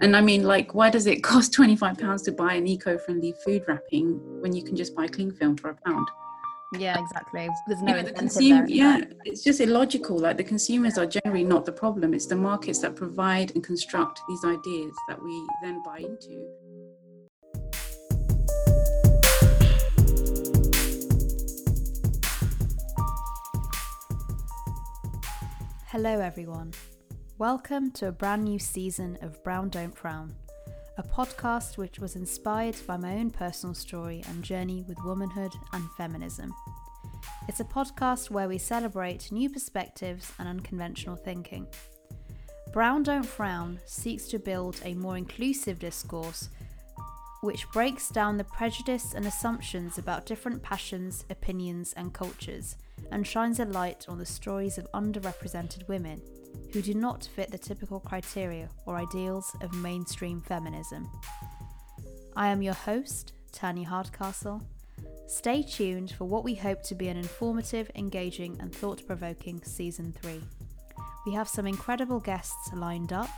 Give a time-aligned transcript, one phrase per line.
[0.00, 3.62] And I mean, like, why does it cost £25 to buy an eco friendly food
[3.68, 6.08] wrapping when you can just buy cling film for a pound?
[6.76, 7.48] Yeah, exactly.
[7.68, 8.76] There's no You know, the incentive consum- there.
[8.76, 10.18] yeah, it's just illogical.
[10.18, 14.20] Like, the consumers are generally not the problem, it's the markets that provide and construct
[14.28, 16.44] these ideas that we then buy into.
[25.88, 26.72] Hello, everyone.
[27.38, 30.36] Welcome to a brand new season of Brown Don't Frown,
[30.96, 35.90] a podcast which was inspired by my own personal story and journey with womanhood and
[35.96, 36.54] feminism.
[37.48, 41.66] It's a podcast where we celebrate new perspectives and unconventional thinking.
[42.72, 46.50] Brown Don't Frown seeks to build a more inclusive discourse
[47.40, 52.76] which breaks down the prejudice and assumptions about different passions, opinions, and cultures,
[53.10, 56.22] and shines a light on the stories of underrepresented women
[56.72, 61.10] who do not fit the typical criteria or ideals of mainstream feminism.
[62.36, 64.60] I am your host, Tanya Hardcastle.
[65.26, 70.12] Stay tuned for what we hope to be an informative, engaging, and thought provoking season
[70.20, 70.40] 3.
[71.26, 73.30] We have some incredible guests lined up,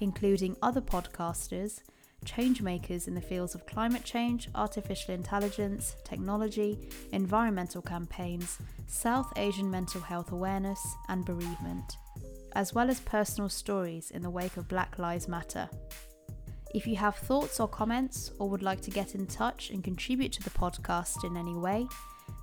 [0.00, 1.80] including other podcasters,
[2.24, 6.78] change makers in the fields of climate change, artificial intelligence, technology,
[7.12, 11.96] environmental campaigns, South Asian mental health awareness, and bereavement,
[12.54, 15.68] as well as personal stories in the wake of Black Lives Matter.
[16.74, 20.32] If you have thoughts or comments, or would like to get in touch and contribute
[20.32, 21.86] to the podcast in any way,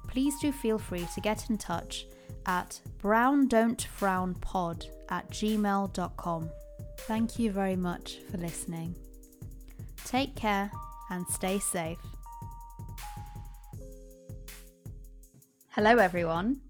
[0.07, 2.05] please do feel free to get in touch
[2.45, 6.49] at browndon'tfrownpod at gmail.com.
[6.99, 8.95] Thank you very much for listening.
[10.05, 10.71] Take care
[11.09, 11.97] and stay safe.
[15.69, 16.61] Hello, everyone.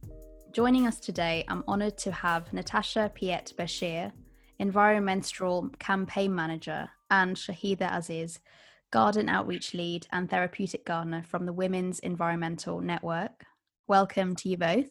[0.51, 4.11] Joining us today, I'm honoured to have Natasha Piet Bashir,
[4.57, 8.39] Environmenstrual Campaign Manager, and Shaheda Aziz,
[8.89, 13.45] Garden Outreach Lead and Therapeutic Gardener from the Women's Environmental Network.
[13.87, 14.89] Welcome to you both.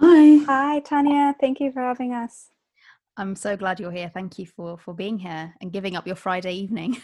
[0.00, 0.44] Hi.
[0.44, 1.34] Hi, Tanya.
[1.40, 2.50] Thank you for having us.
[3.16, 4.10] I'm so glad you're here.
[4.12, 7.00] Thank you for for being here and giving up your Friday evening.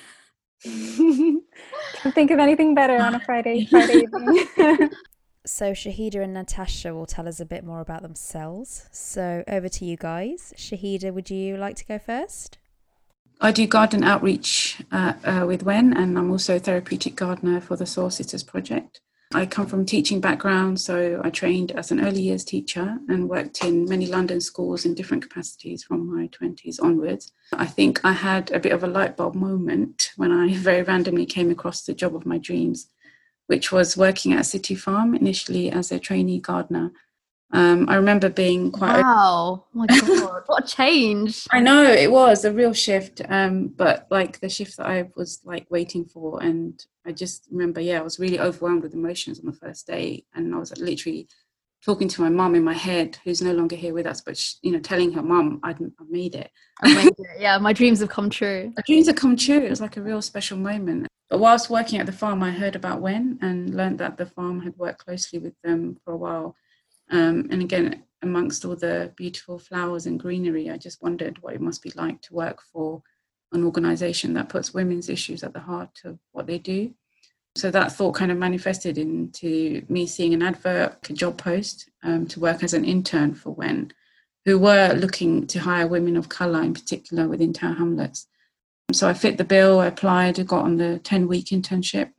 [0.62, 4.02] Can't think of anything better on a Friday Friday
[4.58, 4.90] evening.
[5.44, 8.86] So Shaheda and Natasha will tell us a bit more about themselves.
[8.92, 10.54] So over to you guys.
[10.56, 12.58] Shaheda, would you like to go first?
[13.40, 17.76] I do garden outreach uh, uh, with Wen, and I'm also a therapeutic gardener for
[17.76, 19.00] the Soil Sisters Project.
[19.34, 23.64] I come from teaching background, so I trained as an early years teacher and worked
[23.64, 27.32] in many London schools in different capacities from my 20s onwards.
[27.52, 31.26] I think I had a bit of a light bulb moment when I very randomly
[31.26, 32.86] came across the job of my dreams,
[33.46, 36.92] which was working at City Farm initially as a trainee gardener.
[37.52, 39.66] Um, I remember being quite Wow.
[39.74, 41.46] Oh my god, what a change.
[41.50, 45.40] I know it was a real shift, um, but like the shift that I was
[45.44, 49.46] like waiting for, and I just remember, yeah, I was really overwhelmed with emotions on
[49.46, 51.28] the first day, and I was like, literally
[51.84, 54.54] talking to my mum in my head, who's no longer here with us, but sh
[54.62, 56.50] you know, telling her mum I'd, I made it.
[56.82, 57.40] I made it.
[57.40, 58.72] Yeah, my dreams have come true.
[58.76, 59.58] My dreams have come true.
[59.58, 61.08] It was like a real special moment.
[61.28, 64.60] But whilst working at the farm, I heard about Wen and learned that the farm
[64.60, 66.56] had worked closely with them for a while.
[67.10, 71.60] Um, and again, amongst all the beautiful flowers and greenery, I just wondered what it
[71.60, 73.02] must be like to work for
[73.52, 76.94] an organization that puts women's issues at the heart of what they do.
[77.54, 82.26] So that thought kind of manifested into me seeing an advert, a job post um,
[82.28, 83.92] to work as an intern for Wen,
[84.44, 88.26] who were looking to hire women of colour in particular within Tower Hamlets.
[88.92, 92.12] So I fit the bill, I applied, I got on the 10 week internship.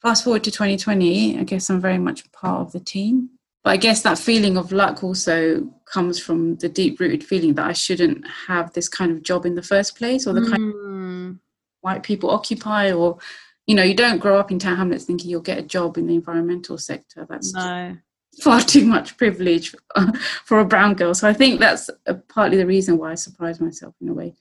[0.00, 3.30] Fast forward to 2020, I guess I'm very much part of the team.
[3.64, 7.66] But I guess that feeling of luck also comes from the deep rooted feeling that
[7.66, 10.86] I shouldn't have this kind of job in the first place or the kind of
[11.26, 11.38] Mm,
[11.80, 13.18] white people occupy or
[13.66, 16.06] you know you don't grow up in Tower Hamlets thinking you'll get a job in
[16.06, 17.96] the environmental sector that's no.
[18.40, 19.74] far too much privilege
[20.44, 23.60] for a brown girl so i think that's uh, partly the reason why i surprised
[23.60, 24.34] myself in a way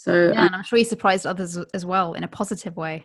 [0.00, 3.04] so Yeah, and I'm sure you surprised others as well in a positive way.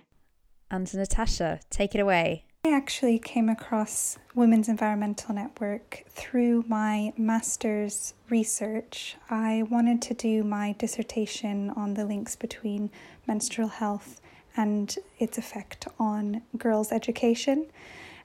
[0.71, 2.45] And Natasha, take it away.
[2.63, 9.17] I actually came across Women's Environmental Network through my master's research.
[9.29, 12.91] I wanted to do my dissertation on the links between
[13.27, 14.21] menstrual health
[14.55, 17.65] and its effect on girls' education.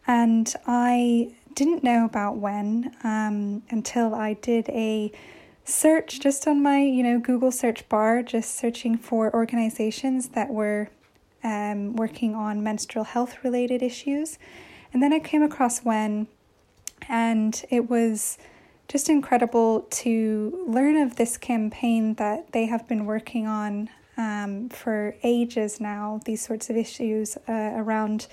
[0.06, 5.12] And I didn't know about WEN um, until I did a
[5.64, 10.88] search just on my, you know, Google search bar, just searching for organizations that were
[11.42, 14.38] um, working on menstrual health related issues.
[14.92, 16.26] And then I came across WEN,
[17.08, 18.38] and it was
[18.88, 25.14] just incredible to learn of this campaign that they have been working on um, for
[25.22, 28.26] ages now these sorts of issues uh, around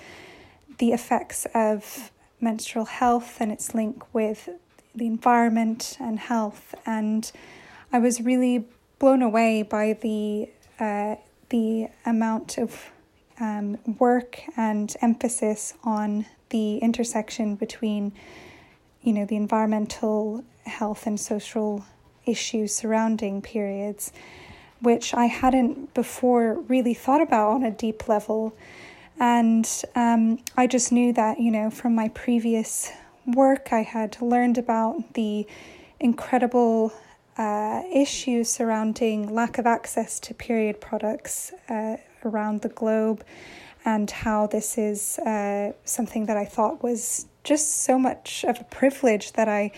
[0.78, 2.10] the effects of
[2.40, 4.48] menstrual health and its link with
[4.94, 6.74] the environment and health.
[6.86, 7.30] And
[7.92, 8.66] I was really
[8.98, 11.16] blown away by the uh,
[11.48, 12.90] the amount of
[13.40, 18.12] um, work and emphasis on the intersection between,
[19.02, 21.84] you know, the environmental health and social
[22.26, 24.12] issues surrounding periods,
[24.80, 28.54] which I hadn't before really thought about on a deep level.
[29.20, 32.92] And um, I just knew that, you know, from my previous
[33.26, 35.46] work, I had learned about the
[35.98, 36.92] incredible
[37.36, 43.24] uh, issues surrounding lack of access to period products uh, around the globe
[43.84, 48.64] and how this is uh, something that I thought was just so much of a
[48.64, 49.70] privilege that I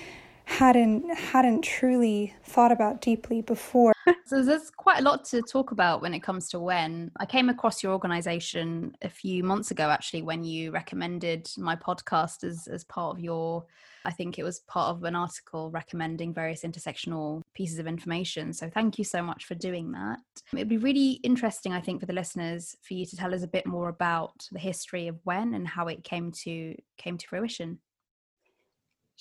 [0.45, 3.93] hadn't hadn't truly thought about deeply before.
[4.27, 7.11] So there's quite a lot to talk about when it comes to WEN.
[7.19, 12.45] I came across your organization a few months ago actually when you recommended my podcast
[12.45, 13.65] as as part of your
[14.05, 18.53] I think it was part of an article recommending various intersectional pieces of information.
[18.53, 20.19] So thank you so much for doing that.
[20.55, 23.49] It'd be really interesting, I think, for the listeners for you to tell us a
[23.49, 27.79] bit more about the history of WEN and how it came to came to fruition.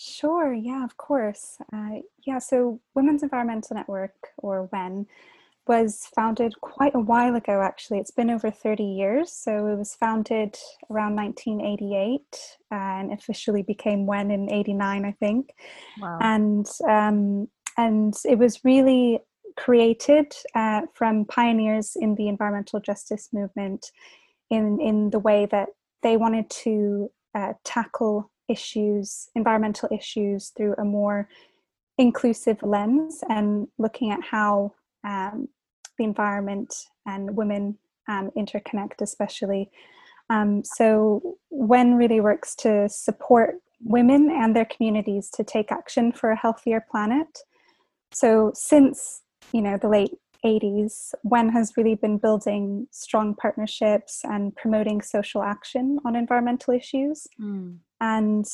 [0.01, 1.57] Sure, yeah, of course.
[1.74, 5.06] Uh, yeah, so Women's Environmental Network, or WEN,
[5.68, 8.00] was founded quite a while ago, actually.
[8.00, 9.30] It's been over 30 years.
[9.30, 10.57] So it was founded
[10.90, 12.22] around 1988
[12.72, 15.54] and officially became WEN in 89, I think.
[16.02, 16.18] Wow.
[16.22, 19.19] And, um, and it was really
[19.57, 23.92] created uh, from pioneers in the environmental justice movement
[24.50, 25.68] in, in the way that
[26.04, 31.30] they wanted to uh, tackle issues, environmental issues, through a more
[31.98, 34.74] inclusive lens and looking at how
[35.04, 35.48] um,
[35.98, 36.74] the environment
[37.06, 39.69] and women um, interconnect, especially.
[40.30, 46.31] Um, so, WEN really works to support women and their communities to take action for
[46.31, 47.40] a healthier planet.
[48.12, 49.22] So, since
[49.52, 50.12] you know the late
[50.45, 57.28] 80s, WEN has really been building strong partnerships and promoting social action on environmental issues.
[57.40, 57.80] Mm.
[58.01, 58.46] And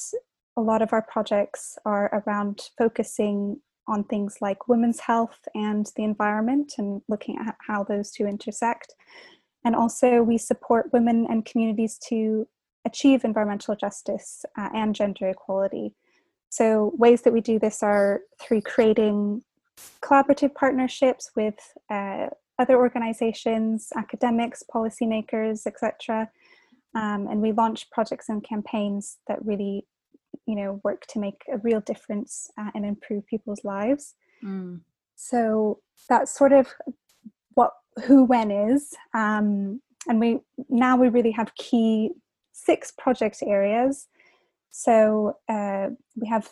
[0.58, 6.04] a lot of our projects are around focusing on things like women's health and the
[6.04, 8.94] environment and looking at how those two intersect.
[9.64, 12.48] And also, we support women and communities to
[12.86, 15.94] achieve environmental justice uh, and gender equality.
[16.50, 19.44] So, ways that we do this are through creating
[20.02, 21.56] collaborative partnerships with
[21.90, 22.28] uh,
[22.60, 26.30] other organizations, academics, policymakers, etc.
[26.96, 29.86] Um, and we launch projects and campaigns that really
[30.46, 34.16] you know work to make a real difference uh, and improve people's lives.
[34.44, 34.82] Mm.
[35.16, 36.68] so that's sort of
[37.54, 37.72] what
[38.04, 40.40] who WEN is um, and we
[40.70, 42.12] now we really have key
[42.56, 44.08] six project areas.
[44.72, 46.50] So uh, we have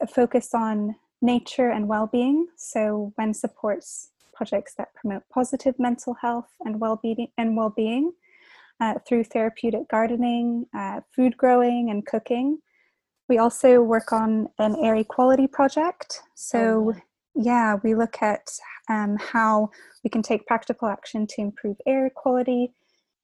[0.00, 2.46] a focus on nature and well-being.
[2.56, 8.12] So WEN supports projects that promote positive mental health and well-being and well-being
[8.80, 12.58] uh, through therapeutic gardening uh, food growing and cooking
[13.28, 16.22] we also work on an air equality project.
[16.34, 17.00] So, oh.
[17.34, 18.48] yeah, we look at
[18.88, 19.70] um, how
[20.04, 22.72] we can take practical action to improve air quality,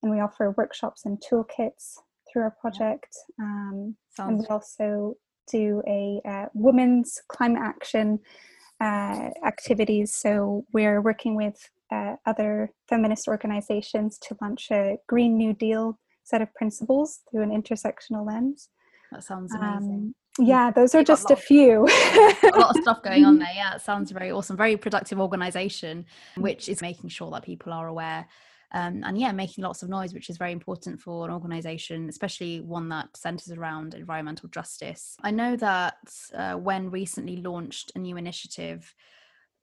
[0.02, 1.94] and we offer workshops and toolkits
[2.30, 3.16] through our project.
[3.40, 5.14] Um, and we also
[5.50, 8.18] do a uh, women's climate action
[8.82, 10.14] uh, activities.
[10.14, 11.56] So we're working with
[11.92, 17.50] uh, other feminist organizations to launch a Green New Deal set of principles through an
[17.50, 18.68] intersectional lens.
[19.12, 20.14] That sounds amazing.
[20.38, 21.86] Um, yeah, those are just a, a few.
[21.86, 23.52] a lot of stuff going on there.
[23.54, 24.56] Yeah, it sounds very awesome.
[24.56, 28.26] Very productive organization, which is making sure that people are aware.
[28.74, 32.60] Um, and yeah, making lots of noise, which is very important for an organization, especially
[32.60, 35.16] one that centers around environmental justice.
[35.22, 35.96] I know that
[36.34, 38.94] uh, WEN recently launched a new initiative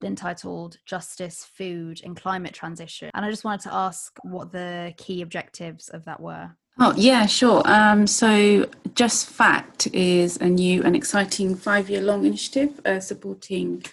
[0.04, 3.10] entitled Justice, Food, and Climate Transition.
[3.14, 6.52] And I just wanted to ask what the key objectives of that were.
[6.80, 7.62] Oh, yeah, sure.
[7.66, 13.84] Um, so, Just Fact is a new and exciting five year long initiative uh, supporting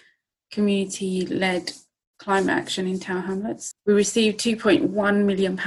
[0.51, 1.73] community led
[2.19, 3.73] climate action in Tower Hamlets.
[3.85, 5.59] We received £2.1 million,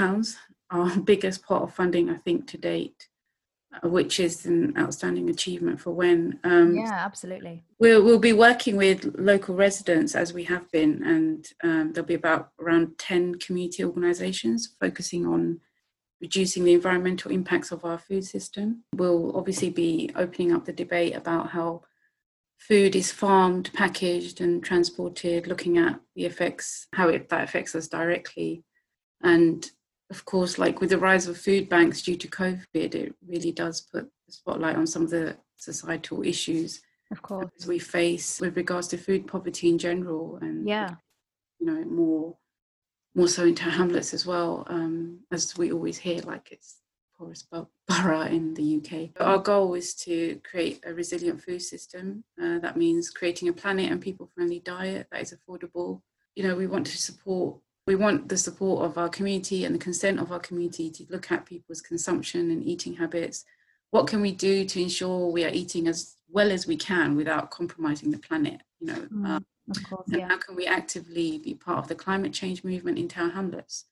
[0.70, 3.08] our biggest pot of funding, I think, to date.
[3.72, 6.40] Uh, which is an outstanding achievement for WEN.
[6.42, 7.62] Um, yeah, absolutely.
[7.78, 12.14] We'll, we'll be working with local residents as we have been, and um, there'll be
[12.14, 15.60] about around 10 community organisations focusing on
[16.20, 18.82] reducing the environmental impacts of our food system.
[18.92, 21.82] We'll obviously be opening up the debate about how
[22.60, 27.88] food is farmed, packaged, and transported, looking at the effects, how it, that affects us
[27.88, 28.62] directly.
[29.22, 29.68] And
[30.10, 33.80] of course, like with the rise of food banks due to COVID, it really does
[33.80, 37.66] put the spotlight on some of the societal issues Of course.
[37.66, 40.90] we face with regards to food poverty in general and Yeah.
[41.58, 42.36] you know more
[43.14, 46.79] more so into hamlets as well um, as we always hear like it's
[47.20, 47.46] poorest
[47.88, 52.76] borough in the uk our goal is to create a resilient food system uh, that
[52.76, 56.00] means creating a planet and people friendly diet that is affordable
[56.34, 59.78] you know we want to support we want the support of our community and the
[59.78, 63.44] consent of our community to look at people's consumption and eating habits
[63.90, 67.50] what can we do to ensure we are eating as well as we can without
[67.50, 70.08] compromising the planet you know Mm, um, Of course.
[70.12, 70.28] and Yeah.
[70.28, 73.84] how can we actively be part of the climate change movement in Tower Hamlets?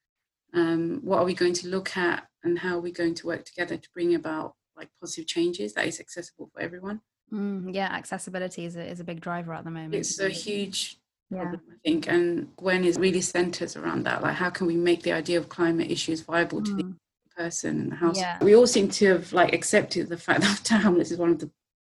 [0.55, 3.45] Um, what are we going to look at and how are we going to work
[3.45, 7.01] together to bring about like positive changes that is accessible for everyone?
[7.33, 7.87] Mm, yeah.
[7.87, 9.95] Accessibility is a, is a big driver at the moment.
[9.95, 10.99] It's a huge
[11.31, 11.43] yeah.
[11.43, 14.23] problem, I think, and WEN is really centres around that.
[14.23, 16.97] Like, how can we make the idea of climate issues viable to the Mm,
[17.37, 18.19] person and the house?
[18.19, 18.43] Yeah.
[18.43, 21.51] We all seem to have like accepted the fact that Hamlets is one of the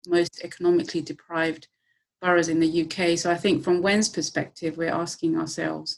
[0.08, 1.68] most economically deprived
[2.22, 3.18] boroughs in the UK.
[3.18, 5.98] So I think from WEN's perspective, we're asking ourselves,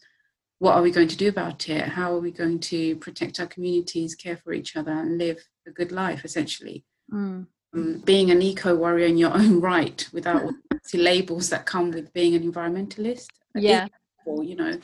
[0.59, 1.83] what are we going to do about it?
[1.83, 5.71] How are we going to protect our communities, care for each other, and live a
[5.71, 6.85] good life, essentially?
[7.11, 7.45] mm,
[7.75, 10.53] Um, being an eco warrior in your own right without all
[10.91, 13.27] the labels that come with being an environmentalist.
[13.55, 13.87] Yeah.
[14.25, 14.79] Or, you know,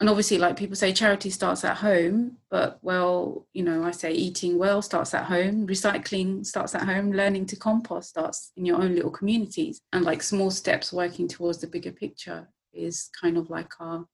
[0.00, 4.12] and obviously, like people say, charity starts at home, but well, you know, I say
[4.12, 8.82] eating well starts at home, recycling starts at home, learning to compost starts in your
[8.82, 13.48] own little communities, and like small steps working towards the bigger picture is kind of
[13.48, 14.04] like our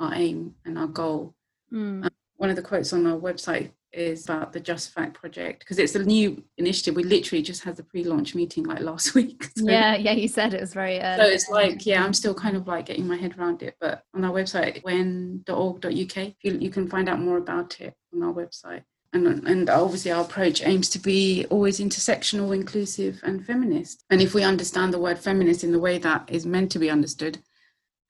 [0.00, 1.34] our aim and our goal
[1.72, 2.08] mm,
[2.40, 5.94] one of the quotes on our website is about the Just Fact project because it's
[5.94, 6.96] a new initiative.
[6.96, 9.44] We literally just had the pre-launch meeting like last week.
[9.56, 9.94] So, yeah.
[9.96, 10.12] Yeah.
[10.12, 10.98] You said it was very.
[11.00, 13.76] So it's like, yeah, I'm still kind of like getting my head around it.
[13.78, 18.32] But on our website, wen.org.uk, you, you can find out more about it on our
[18.32, 18.84] website.
[19.12, 24.04] And, and obviously, our approach aims to be always intersectional, inclusive, and feminist.
[24.08, 26.88] And if we understand the word feminist in the way that is meant to be
[26.88, 27.40] understood,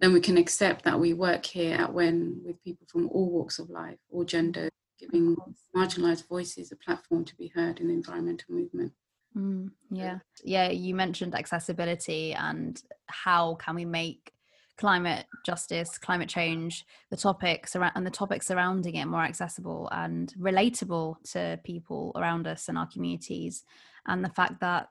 [0.01, 3.59] then we can accept that we work here at WEN with people from all walks
[3.59, 5.37] of life, all genders, giving
[5.77, 8.93] marginalized voices a platform to be heard in the environmental movement.
[9.37, 10.19] Mm, yeah.
[10.43, 14.33] Yeah you mentioned accessibility and how can we make
[14.77, 20.35] climate justice climate change the topics around and the topics surrounding it more accessible and
[20.41, 23.63] relatable to people around us and our communities.
[24.07, 24.89] And the fact that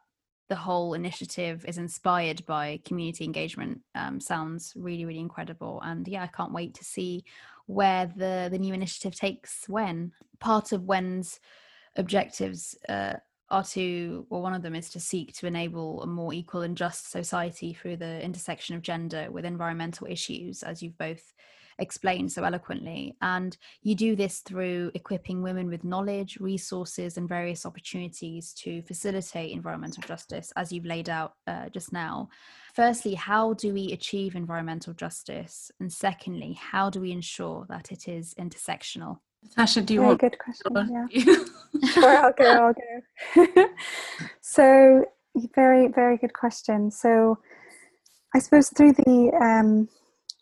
[0.50, 5.82] the whole initiative is inspired by community engagement um, sounds really really incredible.
[5.84, 7.24] And yeah i can't wait to see
[7.70, 10.12] where the the new initiative takes WEN.
[10.40, 11.40] Part of WEN's
[11.96, 13.14] objectives uh,
[13.52, 16.76] are to, well, one of them is to seek to enable a more equal and
[16.76, 21.34] just society through the intersection of gender with environmental issues, as you've both
[21.80, 23.16] explained so eloquently.
[23.22, 29.52] And you do this through equipping women with knowledge, resources, and various opportunities to facilitate
[29.52, 32.30] environmental justice, as you've laid out uh, just now.
[32.74, 35.72] Firstly, how do we achieve environmental justice?
[35.80, 39.20] And secondly, how do we ensure that it is intersectional?
[39.44, 41.08] Natasha, do you Very want good question.
[41.10, 41.24] Yeah.
[41.24, 42.46] to sure, I'll go.
[42.46, 43.66] I'll go.
[44.42, 45.06] so,
[45.56, 46.92] very, very good question.
[46.92, 47.38] So,
[48.36, 49.88] I suppose through the um,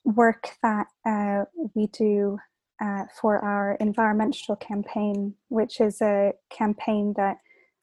[0.07, 1.45] work that uh,
[1.75, 2.37] we do
[2.81, 7.37] uh, for our environmenstrual campaign, which is a campaign that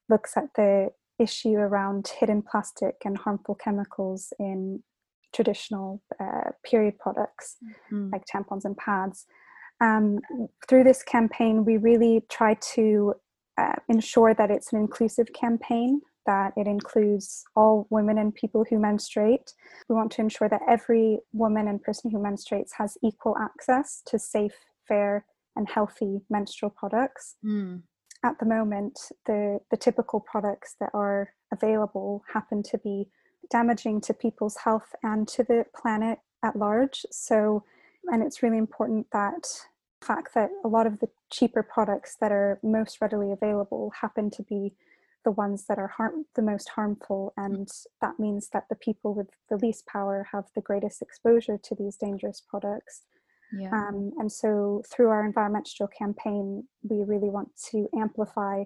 [0.08, 4.82] looks at the issue around hidden plastic and harmful chemicals in
[5.32, 7.56] traditional uh, period products
[7.92, 9.26] Mm, like tampons and pads.
[9.80, 10.20] Um,
[10.68, 13.14] through this campaign, we really try to
[13.58, 18.78] uh, ensure that it's an inclusive campaign, that it includes all women and people who
[18.78, 19.52] menstruate.
[19.88, 24.18] We want to ensure that every woman and person who menstruates has equal access to
[24.18, 24.54] safe,
[24.86, 25.26] fair,
[25.56, 27.36] and healthy menstrual products.
[27.44, 27.82] mm,
[28.24, 33.08] At the moment, the, the typical products that are available happen to be
[33.50, 37.04] damaging to people's health and to the planet at large.
[37.10, 37.64] So,
[38.06, 39.46] and it's really important that
[40.00, 44.30] the fact that a lot of the cheaper products that are most readily available happen
[44.30, 44.74] to be
[45.24, 47.68] the ones that are harm, the most harmful and
[48.00, 51.96] that means that the people with the least power have the greatest exposure to these
[51.96, 53.02] dangerous products
[53.52, 53.70] yeah.
[53.72, 58.62] um, and so through our environmenstrual campaign we really want to amplify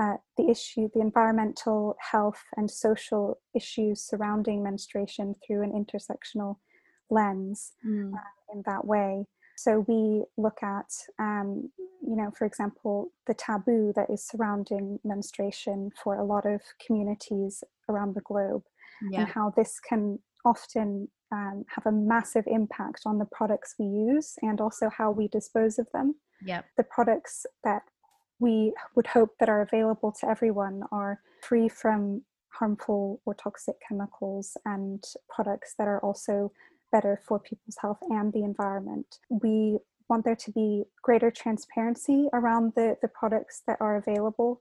[0.00, 6.56] uh, the issue the environmental health and social issues surrounding menstruation through an intersectional
[7.10, 8.12] lens Mm,
[8.52, 9.26] in that way.
[9.56, 11.70] So we look at, um,
[12.02, 17.62] you know, for example, the taboo that is surrounding menstruation for a lot of communities
[17.88, 18.62] around the globe,
[19.10, 19.20] yeah.
[19.20, 24.34] and how this can often um, have a massive impact on the products we use
[24.42, 26.14] and also how we dispose of them.
[26.44, 26.64] Yep.
[26.76, 27.82] The products that
[28.38, 34.56] we would hope that are available to everyone are free from harmful or toxic chemicals
[34.64, 36.52] and products that are also
[36.94, 39.08] better for people's health and the environment.
[39.28, 40.68] We want there to be
[41.02, 44.52] greater transparency around the, the products that are available.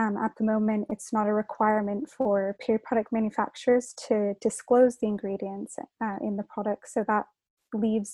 [0.00, 5.06] Um, at the moment, it's not a requirement for peer product manufacturers to disclose the
[5.14, 5.72] ingredients
[6.04, 7.26] uh, in the product, so that
[7.72, 8.10] leaves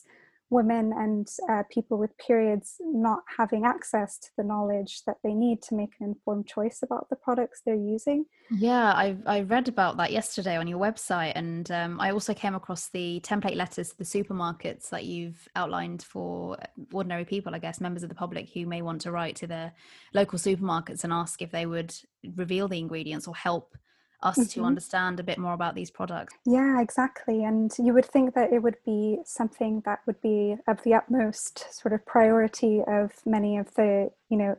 [0.51, 5.63] women and uh, people with periods not having access to the knowledge that they need
[5.63, 8.27] to make an informed choice about the products they're using.
[8.51, 12.55] Yeah, I I read about that yesterday on your website, and um, I also came
[12.55, 16.59] across the template letters to the supermarkets that you've outlined for
[16.93, 19.73] ordinary people, I guess, members of the public who may want to write to their
[20.13, 21.95] local supermarkets and ask if they would
[22.35, 23.77] reveal the ingredients or help
[24.23, 24.61] us mm-hmm.
[24.61, 26.35] to understand a bit more about these products.
[26.47, 27.45] Yeah, exactly.
[27.45, 31.73] And you would think that it would be something that would be of the utmost
[31.73, 34.57] sort of priority of many of the, you know,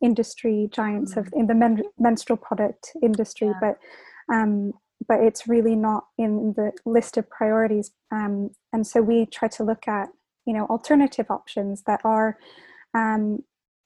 [0.00, 1.20] industry giants mm-hmm.
[1.20, 1.40] of mm.
[1.40, 3.58] in the men- menstrual product industry, yeah.
[3.60, 4.72] but um,
[5.08, 7.90] but it's really not in the list of priorities.
[8.12, 10.08] Um, and so we try to look at,
[10.46, 12.38] you know, alternative options that are,
[12.94, 13.42] um,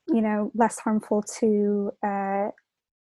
[0.09, 2.49] you know, less harmful to uh,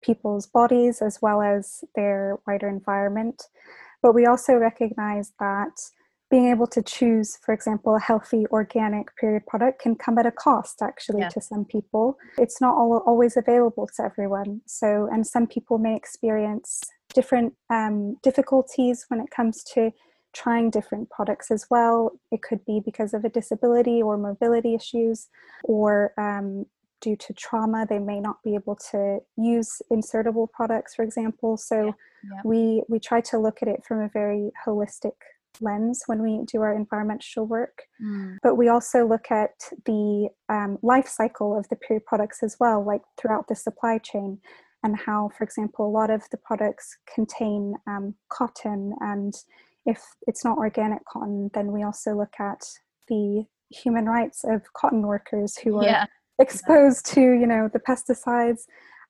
[0.05, 3.45] people's bodies as well as their wider environment.
[4.03, 5.73] But we also recognize that
[6.31, 10.33] being able to choose, for example, a healthy organic period product can come at a
[10.33, 11.29] cost actually yeah.
[11.29, 12.19] to some people.
[12.39, 14.61] It's not all, always available to everyone.
[14.67, 16.83] So, and some people may experience
[17.15, 19.93] different um, difficulties when it comes to
[20.33, 22.11] trying different products as well.
[22.33, 25.29] It could be because of a disability or mobility issues,
[25.63, 26.67] or um,
[27.05, 31.85] due to trauma they may not be able to use insertable products for example so
[31.85, 31.93] yeah,
[32.25, 32.41] yeah.
[32.45, 35.13] we we try to look at it from a very holistic
[35.61, 38.37] lens when we do our environmental work mm.
[38.43, 39.53] but we also look at
[39.85, 44.39] the um, life cycle of the period products as well like throughout the supply chain
[44.83, 49.35] and how for example a lot of the products contain um, cotton and
[49.87, 52.65] if it's not organic cotton then we also look at
[53.09, 56.07] the human rights of cotton workers who are yeah
[56.39, 58.63] exposed to you know the pesticides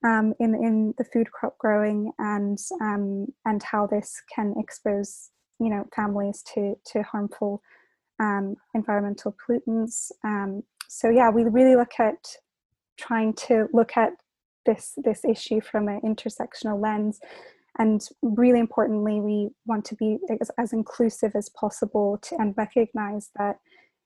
[0.04, 5.70] um, in in the food crop growing and um, and how this can expose you
[5.70, 7.62] know families to to harmful
[8.20, 10.10] um, environmental pollutants.
[10.22, 12.36] Um, so yeah, we really look at
[12.96, 14.12] trying to look at
[14.66, 17.20] this this issue from an intersectional lens
[17.78, 23.30] and really importantly we want to be as, as inclusive as possible to, and recognize
[23.36, 23.58] that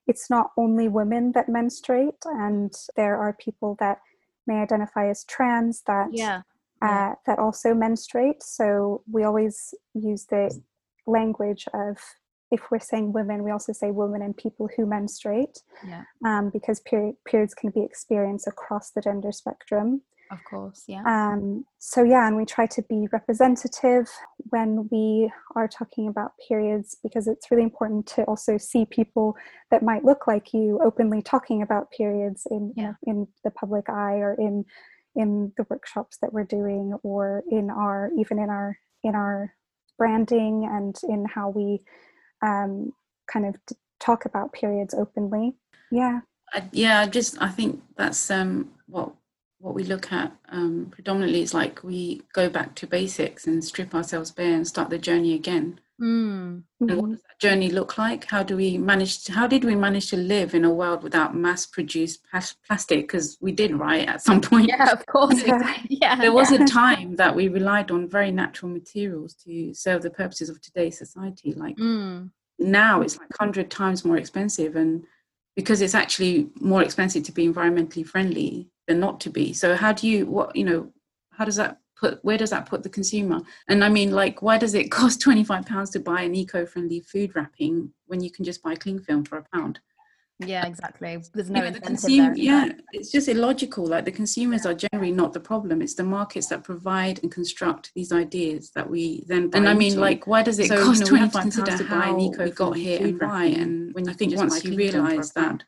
[0.08, 4.00] it's not only women that menstruate, and there are people that
[4.46, 6.42] may identify as trans that yeah.
[6.80, 8.40] Uh, that also menstruate.
[8.40, 10.56] So we always use the
[11.08, 11.96] language of
[12.50, 16.04] if we're saying women, we also say women and people who menstruate, yeah.
[16.24, 20.02] um, because period, periods can be experienced across the gender spectrum.
[20.30, 21.02] Of course, yeah.
[21.06, 24.08] Um, so, yeah, and we try to be representative
[24.50, 29.36] when we are talking about periods because it's really important to also see people
[29.70, 32.94] that might look like you openly talking about periods in yeah.
[33.06, 34.64] in the public eye or in
[35.16, 39.54] in the workshops that we're doing or in our even in our in our
[39.96, 41.80] branding and in how we
[42.42, 42.92] um,
[43.30, 43.56] kind of
[44.00, 45.56] talk about periods openly.
[45.90, 46.20] Yeah.
[46.54, 49.12] I, yeah, i just I think that's um, what
[49.60, 53.94] what we look at um, predominantly is like we go back to basics and strip
[53.94, 55.80] ourselves bare and start the journey again.
[56.00, 56.62] Mm.
[56.80, 58.24] And what does that journey look like?
[58.24, 59.24] How do we manage?
[59.24, 63.00] To, how did we manage to live in a world without mass-produced plastic?
[63.00, 64.06] Because we did, right?
[64.06, 65.42] At some point, yeah, of course.
[65.44, 66.14] Yeah, yeah.
[66.14, 70.48] There was a time that we relied on very natural materials to serve the purposes
[70.48, 71.52] of today's society.
[71.52, 72.30] Like mm.
[72.60, 75.04] now, it's like hundred times more expensive, and
[75.56, 79.52] because it's actually more expensive to be environmentally friendly than not to be.
[79.52, 80.90] So how do you what you know
[81.30, 83.40] how does that put where does that put the consumer?
[83.68, 87.36] And I mean like why does it cost 25 pounds to buy an eco-friendly food
[87.36, 89.78] wrapping when you can just buy cling film for a pound?
[90.40, 91.20] Yeah, exactly.
[91.34, 93.84] There's no you know, the consumer, Yeah, it's just illogical.
[93.84, 95.82] Like the consumers are generally not the problem.
[95.82, 99.50] It's the markets that provide and construct these ideas that we then.
[99.52, 102.20] and I mean, like, why does it so, cost twenty five pounds to buy an
[102.20, 103.46] eco we got here and why?
[103.46, 105.64] And when you think once you realise that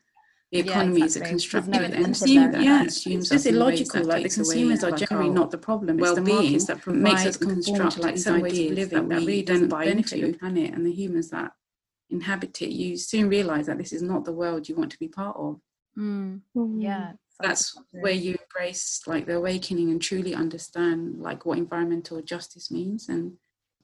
[0.51, 1.05] the economy yeah, exactly.
[1.05, 4.03] is a constructed no and consumer, yeah, it's just illogical.
[4.03, 5.99] Like the consumers are generally not the problem.
[5.99, 9.43] It's the markets that makes us conform to like some ways of living that really
[9.43, 11.53] don't benefit the planet and the humans that
[12.09, 12.71] inhabit it.
[12.71, 15.61] You soon realise that this is not the world you want to be part of.
[15.97, 16.41] Mm.
[16.77, 22.71] Yeah, that's where you embrace like the awakening and truly understand like what environmental justice
[22.71, 23.33] means and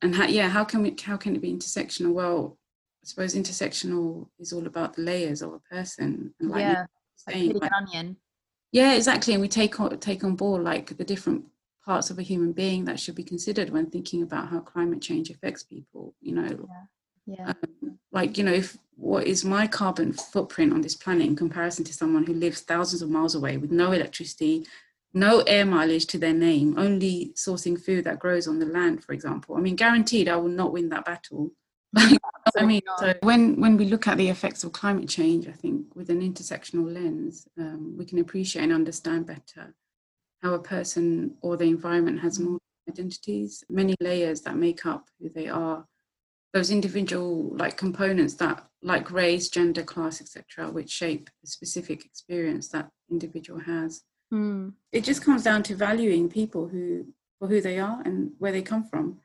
[0.01, 2.57] and how, yeah how can we how can it be intersectional well
[3.07, 6.33] suppose intersectional is all about the layers of a person.
[6.39, 8.17] And like yeah, saying, like- an onion.
[8.71, 9.33] yeah, exactly.
[9.33, 11.45] And we take on, take on board like the different
[11.85, 15.29] parts of a human being that should be considered when thinking about how climate change
[15.29, 16.13] affects people.
[16.21, 16.67] You know,
[17.25, 21.35] Yeah, um, like you know, if what is my carbon footprint on this planet in
[21.35, 24.65] comparison to someone who lives thousands of miles away with no electricity,
[25.13, 29.13] no air mileage to their name, only sourcing food that grows on the land, for
[29.13, 29.55] example.
[29.55, 31.51] I mean, guaranteed, I will not win that battle.
[32.55, 35.95] I mean, so when when we look at the effects of climate change, I think
[35.95, 39.75] with an intersectional lens, um, we can appreciate and understand better
[40.41, 45.29] how a person or the environment has more identities, many layers that make up who
[45.29, 45.85] they are.
[46.53, 52.69] Those individual like components that, like race, gender, class, etc., which shape the specific experience
[52.69, 54.03] that individual has.
[54.33, 54.73] Mm.
[54.91, 57.07] It just comes down to valuing people who
[57.39, 59.19] for who they are and where they come from.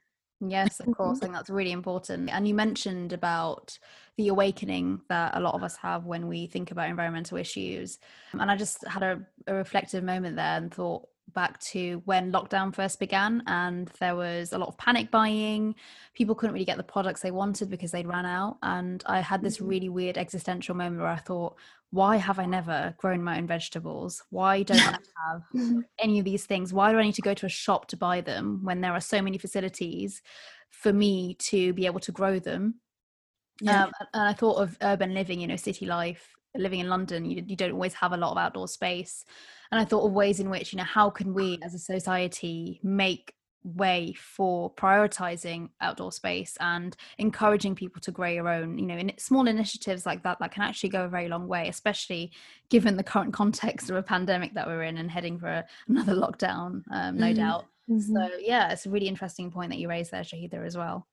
[0.44, 1.18] Yes, of course.
[1.18, 2.28] I think that's really important.
[2.28, 3.78] And you mentioned about
[4.16, 7.98] the awakening that a lot of us have when we think about environmental issues.
[8.32, 12.74] And I just had a, a reflective moment there and thought back to when lockdown
[12.74, 15.74] first began and there was a lot of panic buying.
[16.14, 18.58] People couldn't really get the products they wanted because they'd ran out.
[18.62, 19.68] And I had this Mhm.
[19.68, 21.56] really weird existential moment where I thought,
[21.90, 24.22] why have I never grown my own vegetables?
[24.30, 24.92] Why don't I
[25.30, 25.42] have
[25.98, 28.20] any of these things why do i need to go to a shop to buy
[28.20, 30.22] them when there are so many facilities
[30.70, 32.80] for me to be able to grow them
[33.68, 37.42] um, and i thought of urban living you know city life living in london you,
[37.46, 39.24] you don't always have a lot of outdoor space.
[39.70, 42.80] And i thought of ways in which you know how can we as a society
[42.82, 43.34] make
[43.64, 49.12] way for prioritizing outdoor space and encouraging people to grow your own you know in
[49.18, 52.32] small initiatives like that that can actually go a very long way especially
[52.70, 56.14] given the current context of a pandemic that we're in and heading for a, another
[56.14, 57.36] lockdown um, no Mhm.
[57.36, 57.66] doubt.
[57.98, 61.06] So yeah it's a really interesting point that you raised there shaheda as well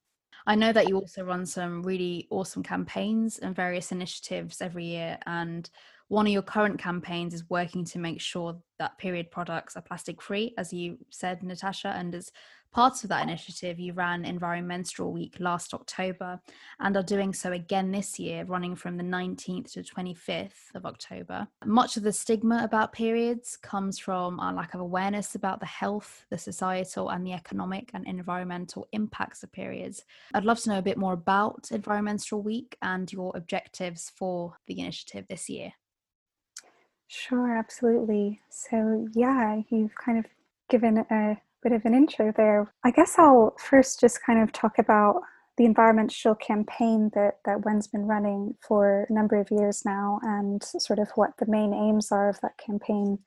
[0.49, 5.17] i know that you also run some really awesome campaigns and various initiatives every year
[5.27, 5.69] and
[6.07, 10.21] one of your current campaigns is working to make sure that period products are plastic
[10.21, 12.31] free as you said natasha and as
[12.71, 16.39] parts of that initiative you ran environmenstrual week last october
[16.79, 21.47] and are doing so again this year running from the 19th to 25th of october.
[21.65, 26.25] Much of the stigma about periods comes from our lack of awareness about the health
[26.29, 30.03] the societal and the economic and environmental impacts of periods.
[30.33, 34.79] I'd love to know a bit more about environmenstrual week and your objectives for the
[34.79, 35.73] initiative this year.
[37.07, 38.39] Sure, absolutely.
[38.51, 40.25] So, yeah, you've kind of
[40.69, 42.73] given a bit of an intro there.
[42.83, 45.21] I guess I'll first just kind of talk about
[45.57, 50.63] the environmenstrual campaign that, that Wen's been running for a number of years now and
[50.63, 53.19] sort of what the main aims are of that campaign.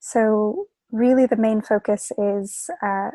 [0.00, 3.10] So, really, the main focus is uh,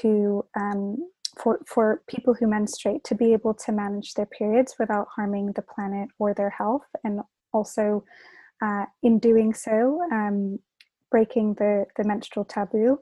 [0.00, 0.96] to um,
[1.42, 5.62] for, for people who menstruate to be able to manage their periods without harming the
[5.62, 7.20] planet or their health, and
[7.52, 8.04] also
[8.62, 10.58] uh, in doing so, um,
[11.10, 12.98] breaking the, the menstrual taboo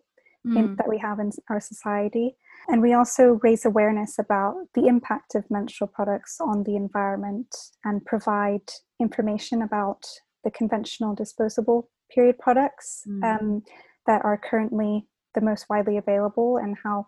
[0.47, 2.37] in, Mm, that we have in our society.
[2.69, 7.55] And we also raise awareness about the impact of menstrual products on the environment
[7.85, 8.69] and provide
[9.01, 10.07] information about
[10.45, 13.23] the conventional disposable period products Mm.
[13.25, 13.63] um,
[14.07, 17.07] that are currently the most widely available and how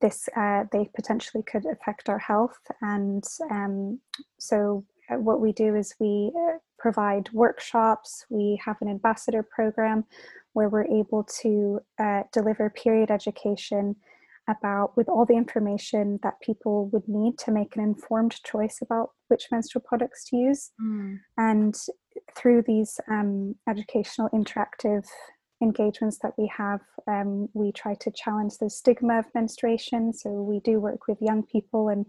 [0.00, 2.58] this uh, they potentially could affect our health.
[2.80, 4.00] And um,
[4.38, 8.26] so, uh, what we do is we uh, provide workshops.
[8.28, 10.04] We have an ambassador program
[10.52, 13.96] where we're able to uh, deliver period education
[14.48, 19.10] about with all the information that people would need to make an informed choice about
[19.28, 20.70] which menstrual products to use.
[20.82, 21.74] Mm, and
[22.36, 25.04] through these um, educational interactive
[25.62, 30.12] engagements that we have um, we try to challenge the stigma of menstruation.
[30.12, 32.04] So we do work with young people and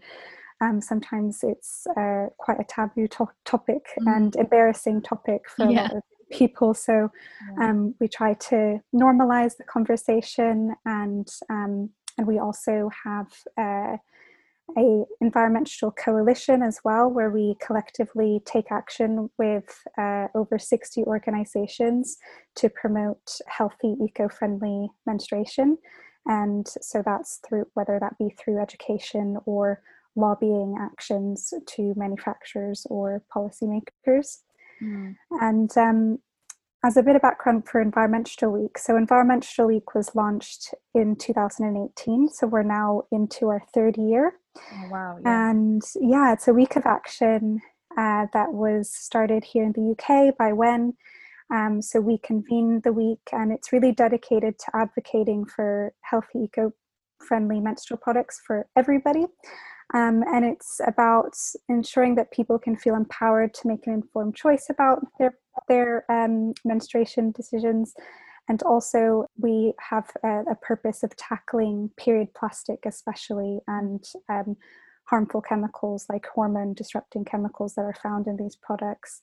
[0.60, 4.16] um, sometimes it's uh, quite a taboo to- topic Mm.
[4.16, 6.74] and embarrassing topic for a lot of people.
[6.74, 7.12] So
[7.60, 13.98] um, we try to normalize the conversation and um, and we also have uh,
[14.78, 22.18] a environmenstrual coalition as well where we collectively take action with uh, over 60 organizations
[22.56, 25.78] to promote healthy eco-friendly menstruation.
[26.26, 29.82] And so that's through whether that be through education or
[30.16, 34.40] lobbying actions to manufacturers or policymakers
[34.84, 36.20] Mm, and um,
[36.84, 42.30] as a bit of background for Environmenstrual Week, so Environmenstrual Week was launched in 2018,
[42.30, 44.34] so we're now into our third year.
[44.58, 47.62] oh, wow yeah And yeah, it's a week of action
[47.98, 50.94] uh, that was started here in the UK by Wen.
[51.54, 56.74] Um, so we convene the week, and it's really dedicated to advocating for healthy, eco
[57.20, 59.26] friendly menstrual products for everybody.
[59.94, 61.38] Um, and it's about
[61.70, 66.54] ensuring that people can feel empowered to make an informed choice about their their um,
[66.66, 67.94] menstruation decisions.
[68.50, 74.58] And also, we have a, a, purpose of tackling period plastic, especially, and um,
[75.06, 79.22] harmful chemicals like hormone disrupting chemicals that are found in these products.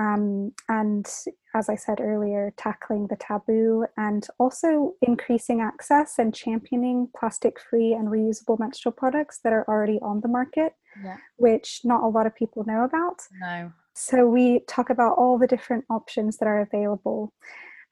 [0.00, 1.06] Um, and
[1.54, 7.92] as I said earlier, tackling the taboo and also increasing access and championing plastic free
[7.92, 10.72] and reusable menstrual products that are already on the market,
[11.04, 11.16] yeah.
[11.36, 13.20] which not a lot of people know about.
[13.40, 13.72] No.
[13.94, 17.34] So we talk about all the different options that are available.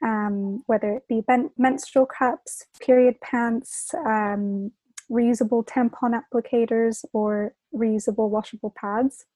[0.02, 4.70] Um, whether it be ben- menstrual cups, period pants, um,
[5.10, 9.26] reusable tampon applicators, or reusable washable pads.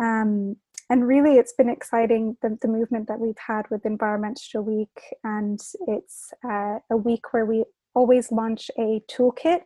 [0.00, 0.56] Um,
[0.90, 5.60] and really it's been exciting the, the movement that we've had with environmenstrual week and
[5.86, 7.64] it's uh, a week where we
[7.94, 9.60] always launch a toolkit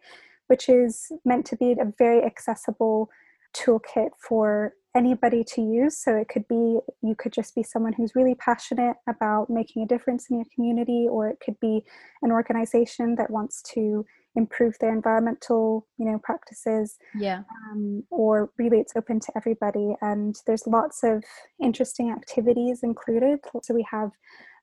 [0.49, 3.11] which is meant to be a very accessible
[3.55, 5.99] toolkit for anybody to use.
[5.99, 9.87] So it could be you could just be someone who's really passionate about making a
[9.87, 11.85] difference in your community or it could be
[12.23, 17.43] an organization that wants to improve their environmental you know practices yeah.
[17.71, 19.97] um, or really it's open to everybody.
[20.01, 21.25] And there's lots of
[21.63, 23.41] interesting activities included.
[23.63, 24.11] So we have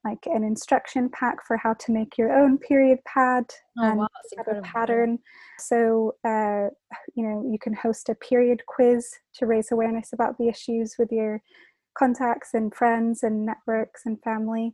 [0.05, 3.45] like an instruction pack for how to make your own period pad
[3.79, 4.07] oh, and wow,
[4.47, 5.19] a pattern.
[5.59, 6.69] So uh,
[7.15, 11.11] you know you can host a period quiz to raise awareness about the issues with
[11.11, 11.41] your
[11.97, 14.73] contacts and friends and networks and family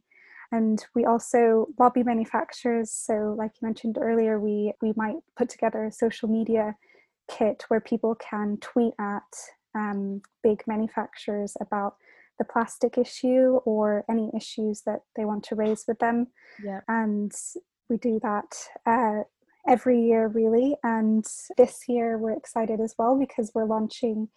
[0.51, 2.91] and we also lobby manufacturers.
[2.91, 6.75] So, like you mentioned earlier, we, we might put together a social media
[7.29, 9.21] kit where people can tweet at
[9.75, 11.95] um, big manufacturers about
[12.39, 16.27] the plastic issue or any issues that they want to raise with them.
[16.63, 16.81] Yeah.
[16.87, 17.31] And
[17.89, 19.23] we do that uh,
[19.67, 20.75] every year, really.
[20.83, 21.25] And
[21.57, 24.29] this year, we're excited as well because we're launching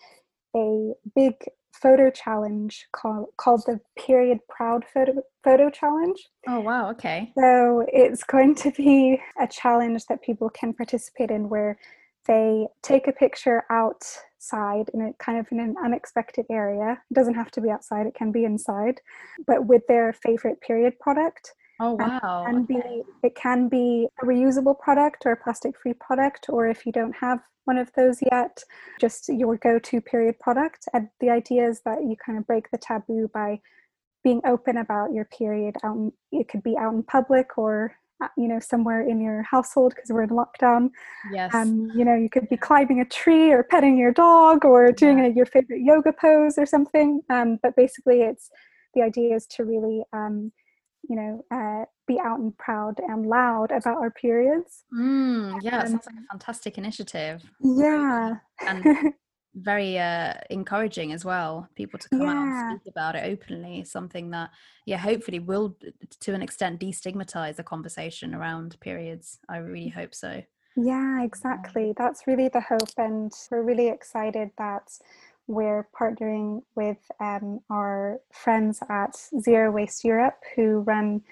[0.55, 1.35] a big
[1.72, 6.18] photo challenge called, called the Period Proud Photo, photo Challenge.
[6.48, 6.90] Oh, wow.
[6.90, 7.32] Okay.
[7.37, 11.78] So it's going to be a challenge that people can participate in where
[12.26, 16.98] they take a picture outside in a kind of in an unexpected area.
[17.11, 19.00] It doesn't have to be outside, it can be inside,
[19.46, 21.52] but with their favorite period product.
[21.83, 22.45] Oh wow!
[22.45, 22.75] It can okay.
[22.75, 27.14] be it can be a reusable product or a plastic-free product, or if you don't
[27.16, 28.62] have one of those yet,
[29.01, 30.87] just your go-to period product.
[30.92, 33.61] And the idea is that you kind of break the taboo by
[34.23, 35.75] being open about your period.
[35.83, 39.42] Out in, it could be out in public or uh, you know somewhere in your
[39.42, 40.90] household because we're in lockdown.
[41.33, 41.53] Yes.
[41.53, 45.18] Um, you know you could be climbing a tree or petting your dog or doing
[45.18, 45.27] yeah.
[45.27, 47.23] a, your favorite yoga pose or something.
[47.29, 48.51] Um, but basically, it's
[48.95, 50.53] the idea is to really um,
[51.09, 54.85] you know, uh, be out and proud and loud about our periods.
[54.95, 57.43] Mm, yeah, um, sounds like a fantastic initiative.
[57.61, 58.37] Yeah.
[58.67, 59.15] And
[59.55, 61.69] very uh, encouraging as well.
[61.75, 62.29] People to come yeah.
[62.29, 64.51] out and speak about it openly, something that,
[64.87, 65.77] yeah, hopefully will,
[66.21, 69.38] to an extent, destigmatize the conversation around periods.
[69.49, 70.43] I really hope so.
[70.77, 71.93] Yeah, exactly.
[71.97, 72.88] That's really the hope.
[72.97, 74.91] And we're really excited that
[75.46, 81.22] we're partnering with um, our friends at Zero Waste Europe who run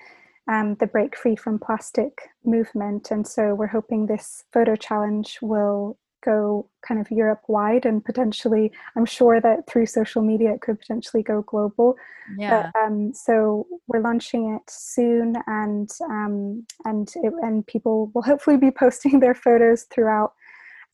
[0.49, 3.11] um, the Break Free from Plastic movement.
[3.11, 8.73] And so we're hoping this photo challenge will go kind of Europe wide and potentially,
[8.97, 11.97] I'm sure that through social media it could potentially go global.
[12.37, 12.71] Yeah.
[12.75, 18.57] But, um, so we're launching it soon, and um, and it, and people will hopefully
[18.57, 20.35] be posting their photos throughout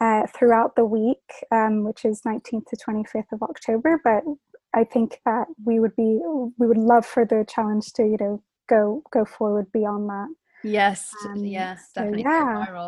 [0.00, 4.00] uh, throughout the week, um, which is 19th to 25th of October.
[4.02, 4.22] But
[4.74, 6.20] I think that we would be
[6.59, 10.28] we would love for the challenge to you know go go forward beyond that.
[10.62, 12.87] Yes, um, yeah, definitely so, yeah.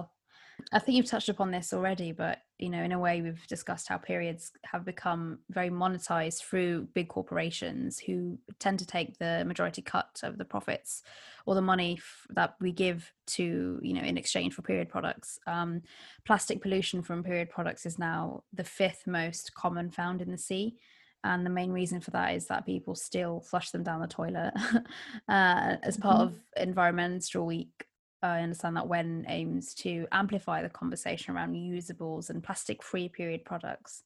[0.70, 3.88] I think you've touched upon this already, but you know, in a way, we've discussed
[3.88, 9.80] how periods have become very monetized through big corporations who tend to take the majority
[9.80, 11.02] cut of the profits
[11.46, 15.38] or the money f- that we give to, you know, in exchange for period products.
[15.46, 15.82] Um,
[16.26, 20.76] plastic pollution from period products is now the fifth most common found in the sea.
[21.24, 24.52] And the main reason for that is that people still flush them down the toilet.
[25.28, 26.34] uh, as part mm-hmm.
[26.34, 27.86] of Environmenstrual Week,
[28.22, 33.44] I understand that WEN aims to amplify the conversation around usables and plastic free period
[33.44, 34.02] products.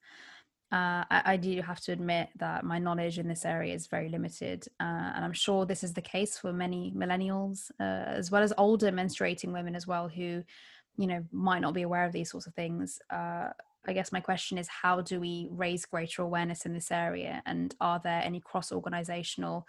[0.71, 4.09] Uh, I, I, do have to admit that my knowledge in this area is very
[4.09, 8.43] limited, uh, and I'm sure this is the case for many millennials, uh, as well
[8.43, 10.43] as older menstruating women as well, who,
[10.97, 13.01] you know, might not be aware of these sorts of things.
[13.11, 13.51] Uh,
[13.87, 17.75] I guess my question is, how do we raise greater awareness in this area, and
[17.79, 19.67] are there any cross-organizational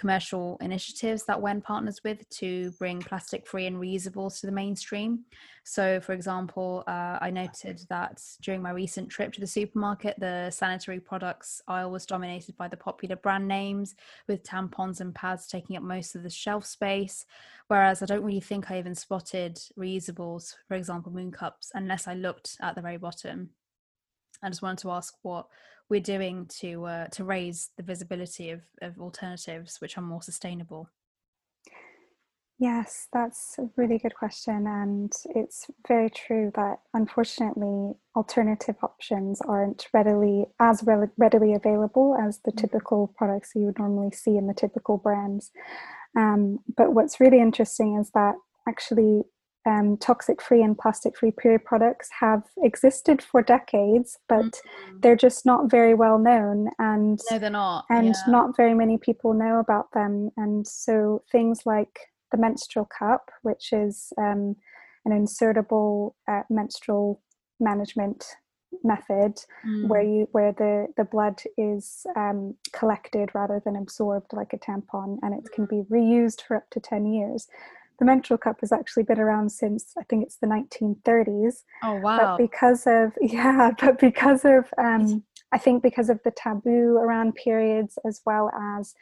[0.00, 5.26] commercial initiatives that Wen partners with to bring plastic free and reusables to the mainstream.
[5.64, 10.50] So, for example, uh, I noted that during my recent trip to the supermarket, the
[10.50, 13.94] sanitary products aisle was dominated by the popular brand names,
[14.26, 17.26] with tampons and pads taking up most of the shelf space.
[17.68, 22.14] Whereas I don't really think I even spotted reusables, for example, moon cups, unless I
[22.14, 23.50] looked at the very bottom.
[24.42, 25.46] I just wanted to ask what
[25.90, 30.88] we're doing to uh, to raise the visibility of, of alternatives which are more sustainable.
[32.60, 34.66] Yes, that's a really good question.
[34.66, 40.84] And it's very true that unfortunately, alternative options aren't readily as
[41.16, 42.58] readily available as the mm.
[42.58, 45.50] typical products you would normally see in the typical brands.
[46.14, 48.34] Um, but what's really interesting is that
[48.68, 49.22] actually
[49.66, 55.00] um, toxic free and plastic free period products have existed for decades, but mm-hmm.
[55.00, 56.70] they're just not very well known.
[56.78, 57.84] And no, they're not.
[57.90, 58.22] And yeah.
[58.26, 60.30] not very many people know about them.
[60.36, 61.98] And so things like
[62.32, 64.56] the menstrual cup, which is um,
[65.04, 67.20] an insertable uh, menstrual
[67.58, 68.24] management
[68.84, 69.34] method
[69.66, 69.88] mm.
[69.88, 75.18] where you where the the blood is um, collected rather than absorbed like a tampon
[75.22, 77.48] and it can be reused for up to 10 years
[78.00, 81.62] the menstrual cup has actually been around since I think it's the 1930s.
[81.84, 82.16] Oh wow!
[82.16, 87.34] But because of yeah, but because of um, I think because of the taboo around
[87.34, 88.94] periods, as well as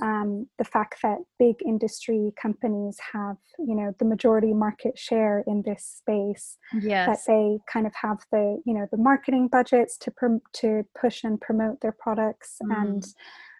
[0.00, 5.62] um, the fact that big industry companies have you know the majority market share in
[5.62, 6.56] this space.
[6.80, 7.06] Yes.
[7.26, 11.22] That they kind of have the you know the marketing budgets to prom- to push
[11.22, 12.76] and promote their products mm.
[12.76, 13.04] and.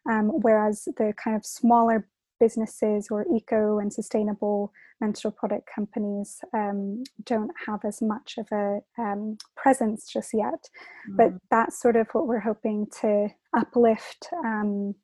[0.09, 2.09] Um, whereas the kind of smaller
[2.41, 8.81] businesses or eco and sustainable menstrual product companies um, don't have as much of a
[8.99, 10.69] um, presence just yet.
[11.11, 11.17] Mm.
[11.17, 14.95] But that's sort of what we're hoping to uplift um,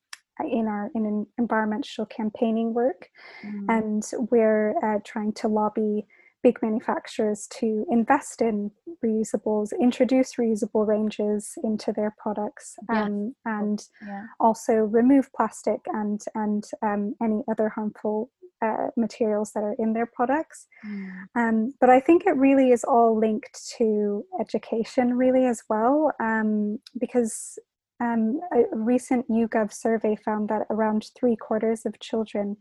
[0.40, 3.08] in our in an environmental campaigning work,
[3.44, 3.66] mm.
[3.68, 6.06] and we're uh, trying to lobby
[6.44, 8.70] big manufacturers to invest in
[9.04, 14.26] reusables, introduce reusable ranges into their products, um, and yeah.
[14.38, 18.30] also remove plastic and and um, any other harmful
[18.62, 20.66] uh, materials that are in their products.
[20.86, 21.10] Mm.
[21.34, 26.78] Um, but I think it really is all linked to education, really as well, um,
[27.00, 27.58] because
[28.00, 32.56] um, a recent YouGov survey found that around three quarters of children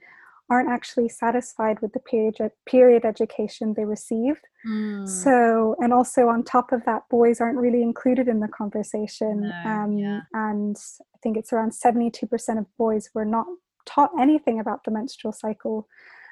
[0.50, 4.46] aren't actually satisfied with the period period education they received.
[4.68, 5.08] Mm.
[5.08, 9.42] So, and also on top of that, boys aren't really included in the conversation.
[9.42, 10.22] No, um, yeah.
[10.34, 10.76] And
[11.16, 13.46] I think it's around seventy-two percent of boys were not
[13.86, 15.88] taught anything about the menstrual cycle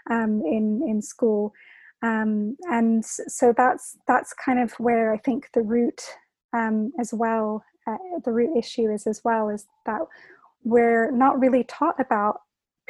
[0.09, 1.53] um, in in school.
[2.03, 6.01] Um, and so that's that's kind of where I think the root
[6.53, 10.01] um, as well, uh, the root issue is as well is that
[10.63, 12.41] we're not really taught about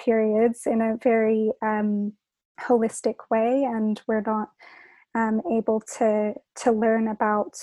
[0.04, 2.14] periods in a very um,
[2.60, 4.50] holistic way, and we're not
[5.16, 7.54] um, able to to learn about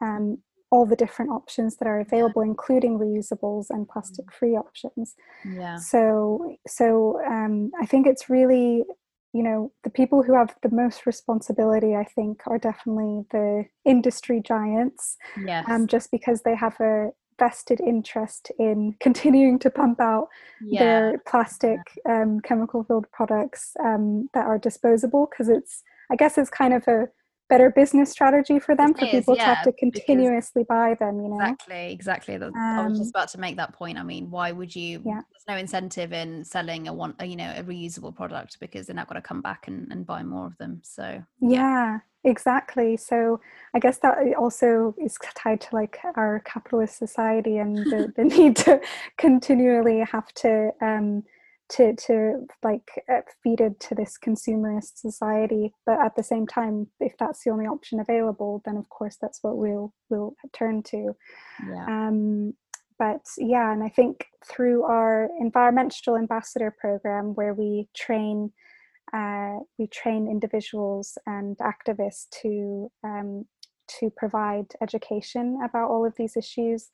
[0.00, 0.38] um,
[0.70, 5.14] all the different options that are available, including reusables and plastic-free options.
[5.44, 5.76] Yeah.
[5.76, 8.84] So so um, I think it's really
[9.34, 14.40] you know the people who have the most responsibility i think are definitely the industry
[14.40, 15.64] giants yes.
[15.68, 20.28] um, just because they have a vested interest in continuing to pump out
[20.60, 20.80] yeah.
[20.80, 26.50] their plastic um, chemical filled products um, that are disposable because it's i guess it's
[26.50, 27.08] kind of a
[27.48, 30.94] better business strategy for them it for is, people yeah, to have to continuously buy
[30.94, 31.36] them you know?
[31.36, 32.34] Exactly exactly.
[32.36, 35.02] Um, i was just um, about to make that point i mean why would you
[35.04, 35.20] yeah.
[35.30, 39.08] there's no incentive in selling a one you know a reusable product because they're not
[39.08, 41.98] going to come back and, and buy more of them so yeah.
[42.26, 43.38] Exactly so
[43.74, 48.56] i guess that also is tied to like our capitalist society and the, the need
[48.56, 48.80] to
[49.18, 51.22] continually have to um,
[51.70, 57.14] to to like uh, feed into this consumerist society but at the same time if
[57.18, 61.12] that's the only option available then of course that's what we'll we'll turn to
[61.66, 61.86] yeah.
[61.86, 62.52] um
[62.98, 68.52] but yeah and i think through our environmental ambassador program where we train
[69.12, 73.44] uh, we train individuals and activists to um,
[73.86, 76.88] to provide education about all of these issues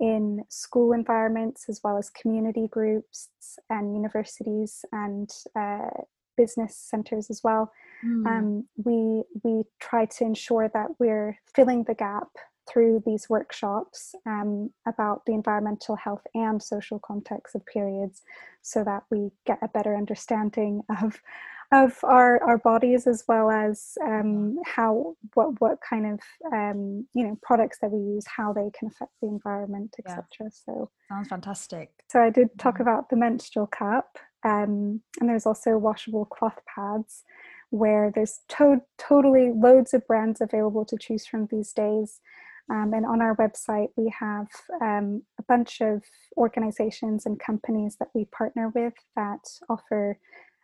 [0.00, 3.28] in school environments as well as community groups
[3.68, 5.90] and universities and uh,
[6.36, 7.70] business centers as well.
[8.04, 8.26] Mm.
[8.26, 12.28] Um, we we try to ensure that we're filling the gap
[12.70, 18.22] through these workshops um, about the environmental health and social context of periods
[18.62, 21.20] so that we get a better understanding of
[21.72, 26.20] of our, our bodies as well as um, how what what kind of
[26.52, 30.48] um, you know products that we use how they can affect the environment etc yeah.
[30.50, 32.82] so sounds fantastic so i did talk mm-hmm.
[32.82, 37.24] about the menstrual cup um, and there's also washable cloth pads
[37.70, 42.20] where there's to- totally loads of brands available to choose from these days.
[42.70, 44.48] Um, and on our website, we have
[44.80, 46.02] um, a bunch of
[46.36, 50.18] organizations and companies that we partner with that offer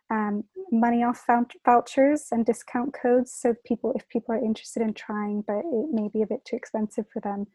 [0.09, 1.25] um, money off
[1.65, 3.33] vouchers and discount codes.
[3.33, 6.55] So people, if people are interested in trying, but it may be a bit too
[6.55, 7.47] expensive for them,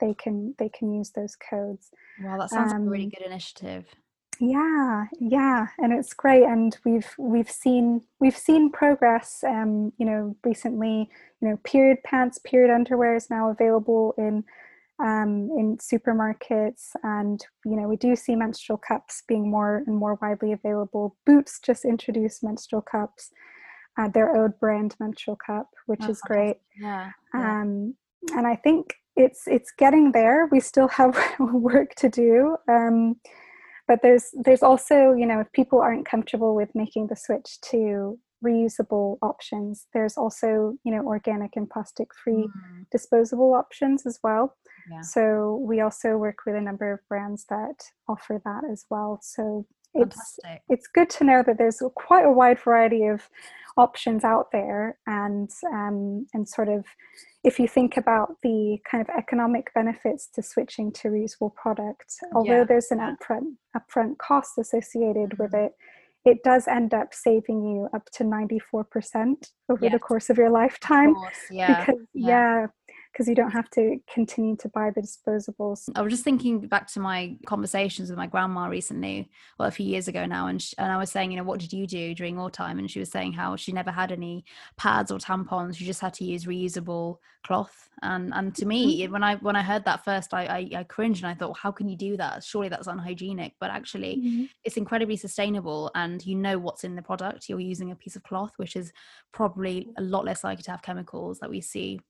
[0.00, 1.90] they can they can use those codes.
[2.22, 3.86] Wow, that sounds like a really um, good initiative
[4.40, 10.36] yeah yeah and it's great and we've we've seen we've seen progress um you know
[10.44, 11.08] recently
[11.40, 14.44] you know period pants period underwear is now available in
[14.98, 20.18] um in supermarkets and you know we do see menstrual cups being more and more
[20.22, 21.16] widely available.
[21.26, 23.30] Boots just introduced menstrual cups
[23.98, 26.56] uh, their own brand menstrual cup which oh, is great.
[26.80, 27.60] Yeah, yeah.
[27.60, 27.94] Um
[28.34, 30.46] and i think it's it's getting there.
[30.52, 33.16] We still have work to do um
[33.88, 38.18] but there's there's also you know if people aren't comfortable with making the switch to
[38.46, 42.86] reusable options there's also you know organic and plastic free mm.
[42.90, 44.56] disposable options as well
[44.90, 45.00] yeah.
[45.00, 47.78] so we also work with a number of brands that
[48.08, 50.62] offer that as well so it's Fantastic.
[50.68, 53.28] it's good to know that there's quite a wide variety of
[53.76, 56.84] options out there and um, and sort of
[57.44, 62.58] if you think about the kind of economic benefits to switching to reusable products although
[62.58, 62.64] yeah.
[62.64, 65.42] there's an upfront upfront cost associated mm-hmm.
[65.42, 65.72] with it
[66.26, 71.10] it does end up saving you up to 94% over the course of your lifetime
[71.10, 71.84] of course, yeah.
[71.84, 72.28] because yeah.
[72.28, 72.66] yeah
[73.16, 75.88] because you don't have to continue to buy the disposables.
[75.94, 79.86] I was just thinking back to my conversations with my grandma recently, well, a few
[79.86, 82.14] years ago now, and, she, and I was saying, you know, what did you do
[82.14, 82.78] during your time?
[82.78, 84.44] And she was saying how she never had any
[84.76, 87.88] pads or tampons; she just had to use reusable cloth.
[88.02, 89.12] And and to me, mm-hmm.
[89.14, 91.70] when I when I heard that first, I, I, I cringed and I thought, how
[91.72, 92.44] can you do that?
[92.44, 93.54] Surely that's unhygienic.
[93.58, 94.44] But actually, mm-hmm.
[94.62, 97.48] it's incredibly sustainable, and you know what's in the product.
[97.48, 98.92] You're using a piece of cloth, which is
[99.32, 102.00] probably a lot less likely to have chemicals that we see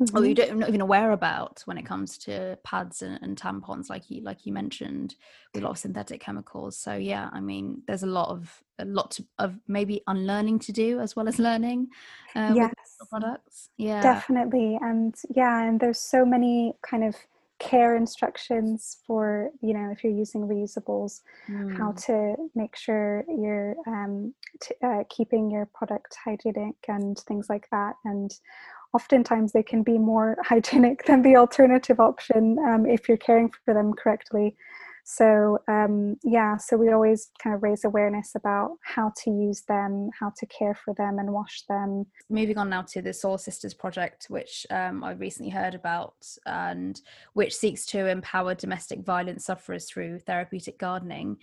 [0.00, 0.16] mm-hmm.
[0.16, 3.88] or you don't not even aware about when it comes to pads and, and, tampons
[3.88, 5.14] like you like you mentioned
[5.54, 8.84] with a lot of synthetic chemicals so yeah i mean there's a lot of a
[8.84, 11.88] lot to, of maybe unlearning to do as well as learning
[12.34, 12.72] uh, yes.
[13.08, 17.14] products yeah definitely and yeah and there's so many kind of
[17.60, 21.76] care instructions for you know if you're using reusables mm.
[21.76, 27.68] how to make sure you're um, t- uh, keeping your product hygienic and things like
[27.70, 28.40] that and
[28.92, 33.74] oftentimes they can be more hygienic than the alternative option um, if you're caring for
[33.74, 34.56] them correctly.
[35.12, 40.10] So, um, yeah, so we always kind of raise awareness about how to use them,
[40.18, 42.06] how to care for them and wash them.
[42.28, 46.14] Moving on now to the Soil Sisters project, which um, I recently heard about
[46.46, 47.00] and
[47.32, 51.38] which seeks to empower domestic violence sufferers through therapeutic gardening,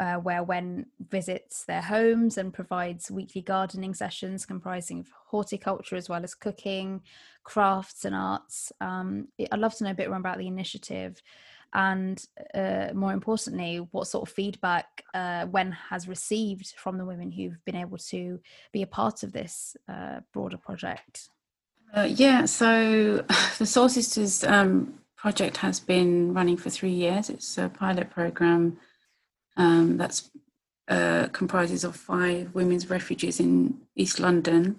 [0.00, 6.08] uh, where Wen visits their homes and provides weekly gardening sessions comprising of horticulture as
[6.08, 7.02] well as cooking,
[7.44, 8.72] crafts, and arts.
[8.80, 11.22] Um, I'd love to know a bit more about the initiative
[11.74, 17.30] and uh, more importantly what sort of feedback uh, Wen has received from the women
[17.30, 18.40] who've been able to
[18.72, 21.28] be a part of this uh, broader project.
[21.94, 23.24] Uh, yeah so
[23.58, 27.30] the soil sisters um, project has been running for three years.
[27.30, 28.78] It's a pilot program
[29.56, 30.30] um, that's
[30.88, 34.76] uh, comprises of five women's refuges in east london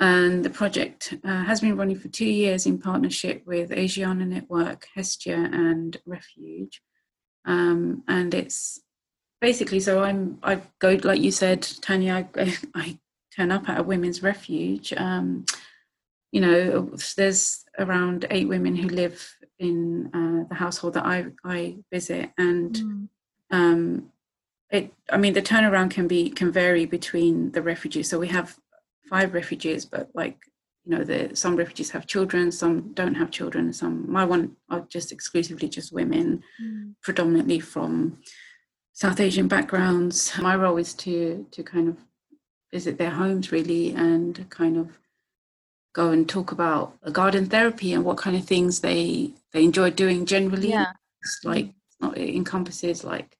[0.00, 4.86] and the project uh, has been running for two years in partnership with Ashiana Network,
[4.94, 6.80] Hestia, and Refuge.
[7.44, 8.80] Um, and it's
[9.40, 12.28] basically so I'm I go like you said, Tanya.
[12.36, 12.98] I, I
[13.36, 14.92] turn up at a women's refuge.
[14.92, 15.46] Um,
[16.30, 21.78] you know, there's around eight women who live in uh, the household that I I
[21.90, 23.08] visit, and mm.
[23.50, 24.12] um,
[24.70, 24.92] it.
[25.10, 28.08] I mean, the turnaround can be can vary between the refugees.
[28.08, 28.56] So we have
[29.08, 30.36] five refugees, but like
[30.84, 33.72] you know, the, some refugees have children, some don't have children.
[33.72, 36.94] Some my one are just exclusively just women, mm.
[37.02, 38.20] predominantly from
[38.94, 40.32] South Asian backgrounds.
[40.40, 41.98] My role is to to kind of
[42.72, 44.98] visit their homes really and kind of
[45.94, 49.90] go and talk about a garden therapy and what kind of things they they enjoy
[49.90, 50.70] doing generally.
[50.70, 50.92] Yeah.
[51.22, 51.74] It's like
[52.16, 53.36] it encompasses like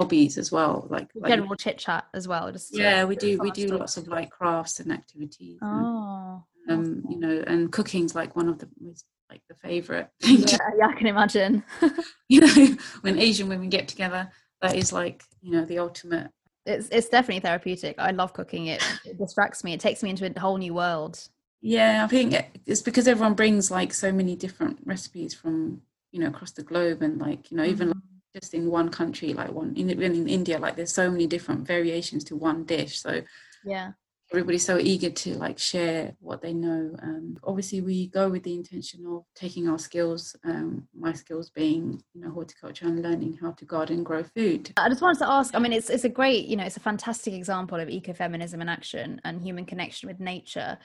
[0.00, 3.68] hobbies as well like general chit chat as well just yeah we do we do
[3.68, 8.48] lots of like crafts and activities oh and, um you know and cooking's like one
[8.48, 11.62] of the most like the favorite yeah, yeah i can imagine.
[12.30, 14.30] You know when asian women get together
[14.62, 16.30] that is like you know the ultimate
[16.64, 17.96] it's it's definitely therapeutic.
[17.98, 18.66] I love cooking.
[18.66, 19.72] It, it distracts me.
[19.72, 21.28] It takes me into a whole new world.
[21.62, 22.34] Yeah i think
[22.64, 27.02] it's because everyone brings like so many different recipes from you know across the globe
[27.02, 30.58] and like you know even mm-hmm just in one country, like one in, in India,
[30.58, 33.00] like there's so many different variations to one dish.
[33.00, 33.22] So
[33.64, 33.92] yeah,
[34.32, 36.94] everybody's so eager to like share what they know.
[37.02, 42.02] Um, obviously, we go with the intention of taking our skills, um, my skills being
[42.14, 44.72] you know horticulture and learning how to garden, grow food.
[44.76, 45.54] I just wanted to ask.
[45.54, 48.68] I mean, it's it's a great you know it's a fantastic example of ecofeminism in
[48.68, 50.78] action and human connection with nature.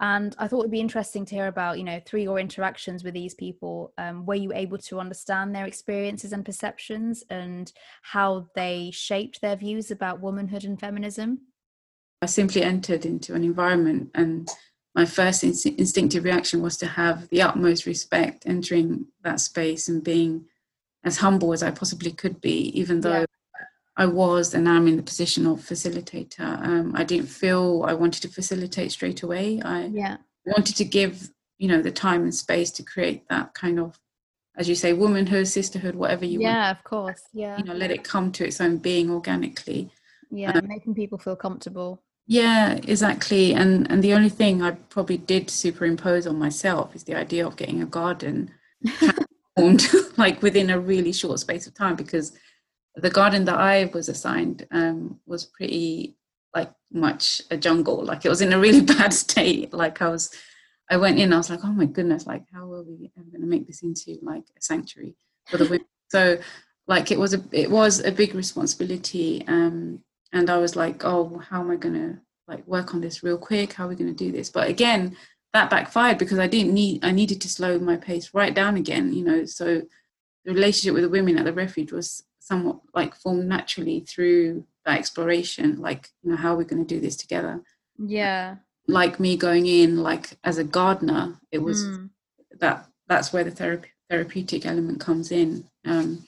[0.00, 3.14] And I thought it'd be interesting to hear about, you know, through your interactions with
[3.14, 7.72] these people, um, were you able to understand their experiences and perceptions and
[8.02, 11.42] how they shaped their views about womanhood and feminism?
[12.20, 14.48] I simply entered into an environment and
[14.94, 20.46] my first instinctive reaction was to have the utmost respect entering that space and being
[21.02, 23.26] as humble as I possibly could be, even though yeah.
[23.96, 26.40] I was and I'm in the position of facilitator.
[26.40, 29.60] Um, I didn't feel I wanted to facilitate straight away.
[29.62, 30.16] I yeah.
[30.44, 33.98] wanted to give, you know, the time and space to create that kind of,
[34.56, 36.56] as you say, womanhood, sisterhood, whatever you yeah, want.
[36.56, 37.22] Yeah, of course.
[37.32, 37.58] Yeah.
[37.58, 39.90] You know, let it come to its own being organically.
[40.30, 42.02] Yeah, um, making people feel comfortable.
[42.26, 43.52] Yeah, exactly.
[43.52, 47.56] And and the only thing I probably did superimpose on myself is the idea of
[47.56, 48.50] getting a garden
[49.56, 49.86] transformed
[50.16, 52.32] like within a really short space of time because
[52.96, 56.16] the garden that I was assigned um, was pretty
[56.54, 58.04] like much a jungle.
[58.04, 59.72] Like it was in a really bad state.
[59.72, 60.30] Like I was
[60.90, 63.46] I went in, I was like, oh my goodness, like how are we ever gonna
[63.46, 65.16] make this into like a sanctuary
[65.46, 65.86] for the women?
[66.08, 66.38] so
[66.86, 69.44] like it was a it was a big responsibility.
[69.48, 70.00] Um
[70.34, 72.18] and I was like, oh, how am I going to
[72.48, 73.72] like work on this real quick?
[73.72, 74.50] How are we going to do this?
[74.50, 75.16] But again,
[75.52, 79.12] that backfired because I didn't need, I needed to slow my pace right down again,
[79.12, 79.44] you know.
[79.44, 79.82] So
[80.44, 84.98] the relationship with the women at the refuge was somewhat like formed naturally through that
[84.98, 87.62] exploration, like, you know, how are we going to do this together?
[87.98, 88.56] Yeah.
[88.86, 92.10] Like me going in, like as a gardener, it was mm.
[92.60, 95.64] that that's where the therapy, therapeutic element comes in.
[95.86, 96.26] Um,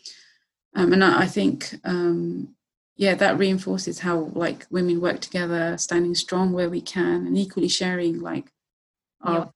[0.74, 2.56] um, and I, I think um,
[2.96, 7.68] yeah that reinforces how like women work together standing strong where we can and equally
[7.68, 8.50] sharing like
[9.22, 9.50] our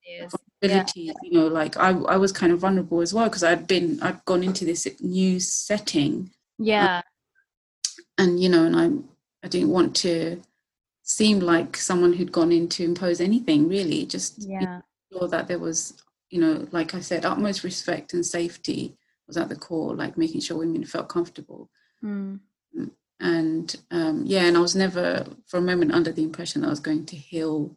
[0.62, 1.12] ability yeah.
[1.22, 4.24] you know like I, I was kind of vulnerable as well because i'd been i'd
[4.24, 6.30] gone into this new setting
[6.60, 7.02] yeah.
[8.18, 10.40] And you know and i i didn't want to
[11.02, 14.80] seem like someone who'd gone in to impose anything really just yeah.
[15.10, 18.96] sure that there was you know like i said utmost respect and safety
[19.26, 21.70] was at the core like making sure women felt comfortable.
[22.04, 22.40] Mm
[23.20, 26.70] and um, yeah and i was never for a moment under the impression that i
[26.70, 27.76] was going to heal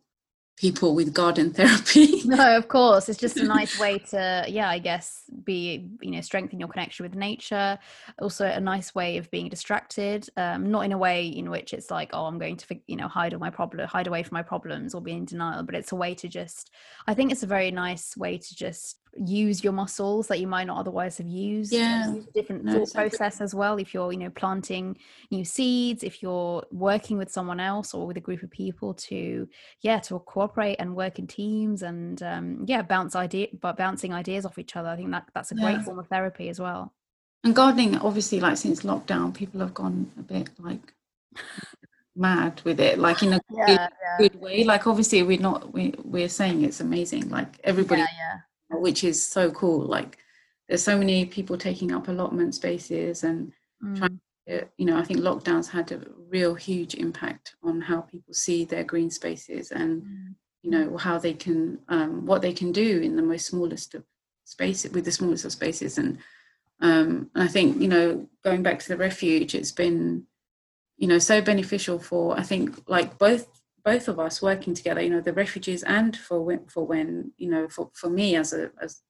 [0.58, 2.22] people with garden therapy.
[2.26, 6.22] No of course it's just a nice way to yeah i guess be you know
[6.22, 7.78] strengthen your connection with nature.
[8.20, 11.90] Also a nice way of being distracted um, not in a way in which it's
[11.90, 14.94] like oh i'm going to you know hide my problem hide away from my problems
[14.94, 16.72] or be in denial but it's a way to just
[17.08, 20.68] i think it's a very nice way to just use your muscles that you might
[20.68, 21.72] not otherwise have used.
[21.72, 22.16] Yeah.
[22.34, 23.78] different no, thought process as well.
[23.78, 24.98] If you're you know planting
[25.32, 29.48] new seeds if you're working with someone else or with a group of people to
[29.82, 34.46] yeah to cooperate and work in teams and um, yeah bounce idea but bouncing ideas
[34.46, 35.84] off each other i think that that's a great yeah.
[35.84, 36.94] form of therapy as well.
[37.44, 40.94] And gardening obviously like since lockdown people have gone a bit like
[42.16, 44.18] mad with it like in a yeah, good, yeah.
[44.20, 44.64] good, way.
[44.64, 48.40] Like obviously we're not we, we're saying it's amazing like everybody yeah,
[48.80, 49.82] which is so cool.
[49.82, 50.18] Like
[50.68, 53.54] there's so many people taking up allotment spaces and
[53.84, 53.98] mm.
[53.98, 58.34] trying to, you know, I think lockdowns had a real huge impact on how people
[58.34, 60.36] see their green spaces and, mm.
[60.62, 64.04] you know, how they can, um, what they can do in the most smallest of
[64.46, 65.98] spaces, with the smallest of spaces.
[65.98, 66.18] And,
[66.80, 70.26] um, and I think, you know, going back to the refuge, it's been,
[70.98, 73.48] you know, so beneficial for, I think, like both
[73.86, 77.50] both of us working together you know the refugees and for when for when you
[77.50, 79.02] know for, for me as a as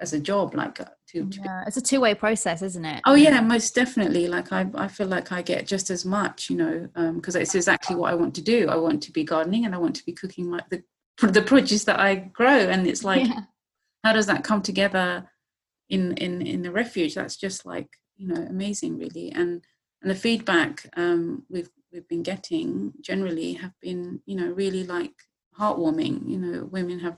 [0.00, 3.02] as a job like uh, to, to yeah, it's a two-way process isn't it?
[3.04, 6.56] Oh yeah most definitely like i, I feel like i get just as much you
[6.56, 8.68] know because um, it's exactly what i want to do.
[8.68, 10.82] I want to be gardening and i want to be cooking like the
[11.20, 13.40] the produce that i grow and it's like yeah.
[14.04, 15.28] how does that come together
[15.90, 17.14] in in in the refuge?
[17.14, 19.30] That's just like you know amazing really.
[19.32, 19.62] And
[20.00, 25.14] and the feedback um, we've we've been getting generally have been, you know, really like
[25.58, 26.28] heartwarming.
[26.28, 27.16] You know, women have.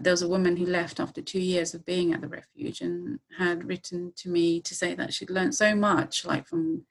[0.00, 3.18] There was a woman who left after two years of being at the refuge and
[3.38, 6.84] had written to me to say that she'd learned so much, like from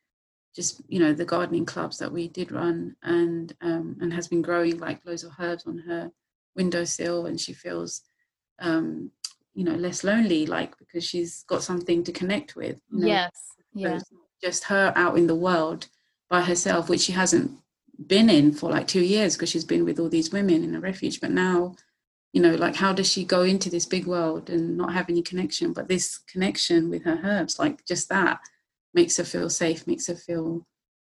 [0.55, 4.41] just you know the gardening clubs that we did run, and um, and has been
[4.41, 6.11] growing like loads of herbs on her
[6.55, 8.01] windowsill, and she feels
[8.59, 9.11] um,
[9.53, 12.81] you know less lonely, like because she's got something to connect with.
[12.91, 13.07] You know?
[13.07, 13.31] Yes,
[13.73, 13.99] yeah.
[14.41, 15.87] Just her out in the world
[16.29, 17.51] by herself, which she hasn't
[18.07, 20.79] been in for like two years because she's been with all these women in a
[20.79, 21.19] refuge.
[21.19, 21.75] But now,
[22.33, 25.21] you know, like how does she go into this big world and not have any
[25.21, 25.73] connection?
[25.73, 28.39] But this connection with her herbs, like just that,
[28.93, 30.65] makes her feel safe, makes her feel,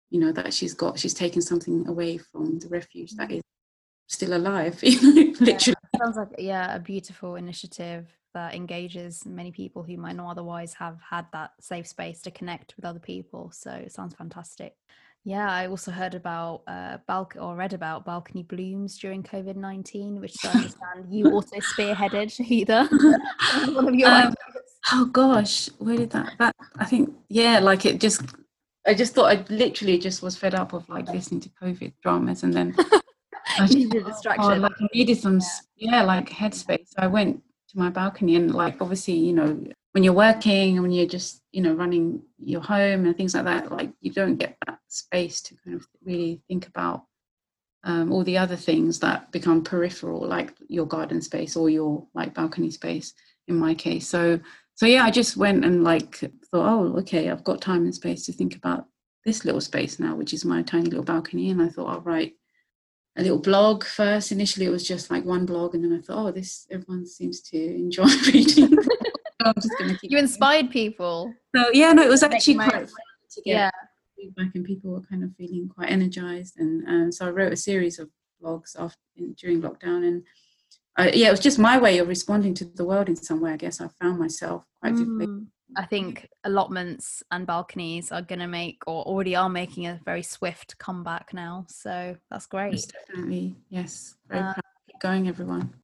[0.10, 3.38] you know, that she's got she's taken something away from the refuge that mm.
[3.38, 3.42] is
[4.08, 4.82] still alive.
[4.84, 5.76] literally.
[5.94, 10.74] Yeah, sounds like yeah, a beautiful initiative that engages many people who might not otherwise
[10.74, 13.50] have had that safe space to connect with other people.
[13.52, 14.76] So it sounds fantastic.
[15.28, 20.22] Yeah, I also heard about uh, balc- or read about balcony blooms during COVID nineteen,
[20.22, 22.86] which I understand you also spearheaded either.
[23.74, 24.36] One of your um,
[24.92, 26.34] oh gosh, where did that?
[26.38, 28.22] That I think yeah, like it just.
[28.88, 32.44] I just thought I literally just was fed up of like listening to COVID dramas,
[32.44, 32.76] and then
[33.58, 34.52] I needed a distraction.
[34.52, 35.40] Oh, like I needed some
[35.76, 36.02] yeah.
[36.02, 36.90] yeah, like headspace.
[36.90, 39.60] So I went to my balcony and like obviously you know
[39.96, 43.46] when you're working and when you're just you know running your home and things like
[43.46, 47.06] that like you don't get that space to kind of really think about
[47.86, 52.34] um, all the other things that become peripheral like your garden space or your like
[52.34, 53.14] balcony space
[53.48, 54.06] in my case.
[54.06, 54.38] So
[54.74, 58.26] so yeah i just went and like thought oh okay i've got time and space
[58.26, 58.88] to think about
[59.24, 61.52] this little space now which is my tiny little balcony.
[61.52, 62.34] And i thought i'll write
[63.18, 64.34] a little blog first.
[64.34, 67.40] Initially it was just like one blog and then i thought oh this everyone seems
[67.44, 68.78] to enjoy reading
[69.46, 70.12] I'm just gonna keep.
[70.12, 71.34] You inspired people.
[71.56, 73.70] So yeah, no, it was actually quite to get yeah.
[74.16, 77.58] feedback, and people were kind of feeling quite energized, and um, so I wrote a
[77.58, 78.10] series of
[78.42, 79.00] blogs after
[79.38, 80.24] during lockdown, and
[80.98, 83.52] uh, yeah, it was just my way of responding to the world in some way.
[83.52, 85.48] I guess I found myself quite mm.
[85.78, 90.24] I think allotments and balconies are going to make, or already are making, a very
[90.24, 91.66] swift comeback now.
[91.68, 92.74] So that's great.
[92.74, 94.16] Yes, definitely, yes.
[94.30, 94.64] Very uh, proud.
[94.88, 95.74] Keep going, everyone.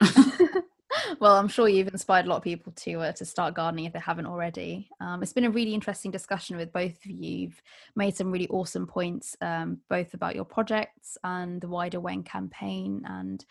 [1.20, 3.92] well, I'm sure you've inspired a lot of people to uh, to start gardening if
[3.92, 4.88] they haven't already.
[5.00, 7.42] Um, it's been a really interesting discussion with both of you.
[7.42, 7.62] You've
[7.96, 13.02] made some really awesome points, um, both about your projects and the wider WEN campaign
[13.06, 13.44] and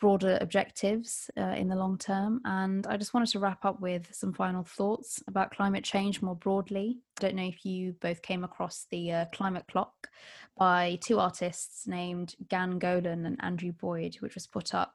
[0.00, 2.40] broader objectives uh, in the long term.
[2.44, 6.34] And I just wanted to wrap up with some final thoughts about climate change more
[6.34, 6.98] broadly.
[7.18, 10.08] I don't know if you both came across the uh, Climate Clock
[10.56, 14.94] by two artists named Gan Golan and Andrew Boyd, which was put up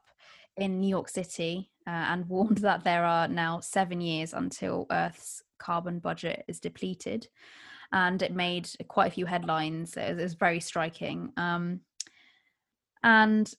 [0.56, 5.42] in New York City uh, and warned that there are now seven years until Earth's
[5.58, 7.28] carbon budget is depleted.
[7.92, 9.96] And it made quite a few headlines.
[9.96, 11.32] It was, very striking.
[11.36, 11.80] Um,
[13.02, 13.52] and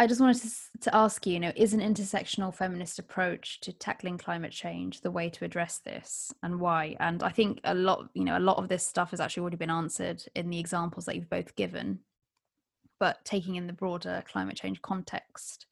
[0.00, 0.48] I just wanted to,
[0.82, 5.10] to ask you, you know, is an intersectional feminist approach to tackling climate change the
[5.10, 6.96] way to address this, and why?
[7.00, 9.56] And I think a lot, you know, a lot of this stuff has actually already
[9.56, 12.00] been answered in the examples that you've both given.
[13.00, 15.66] But taking in the broader climate change context,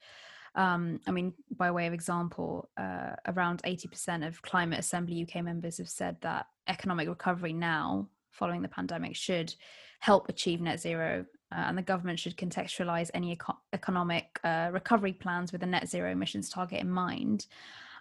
[0.57, 5.77] um, I mean, by way of example, uh, around 80% of Climate Assembly UK members
[5.79, 9.55] have said that economic recovery now, following the pandemic, should
[10.01, 11.27] help achieve net zero.
[11.53, 15.89] Uh, and the government should contextualize any eco- economic uh, recovery plans with a net
[15.89, 17.47] zero emissions target in mind.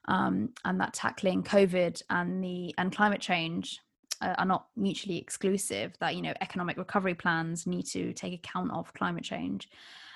[0.07, 3.81] Um, and that tackling COVID and the and climate change
[4.21, 5.93] uh, are not mutually exclusive.
[5.99, 9.69] That you know, economic recovery plans need to take account of climate change.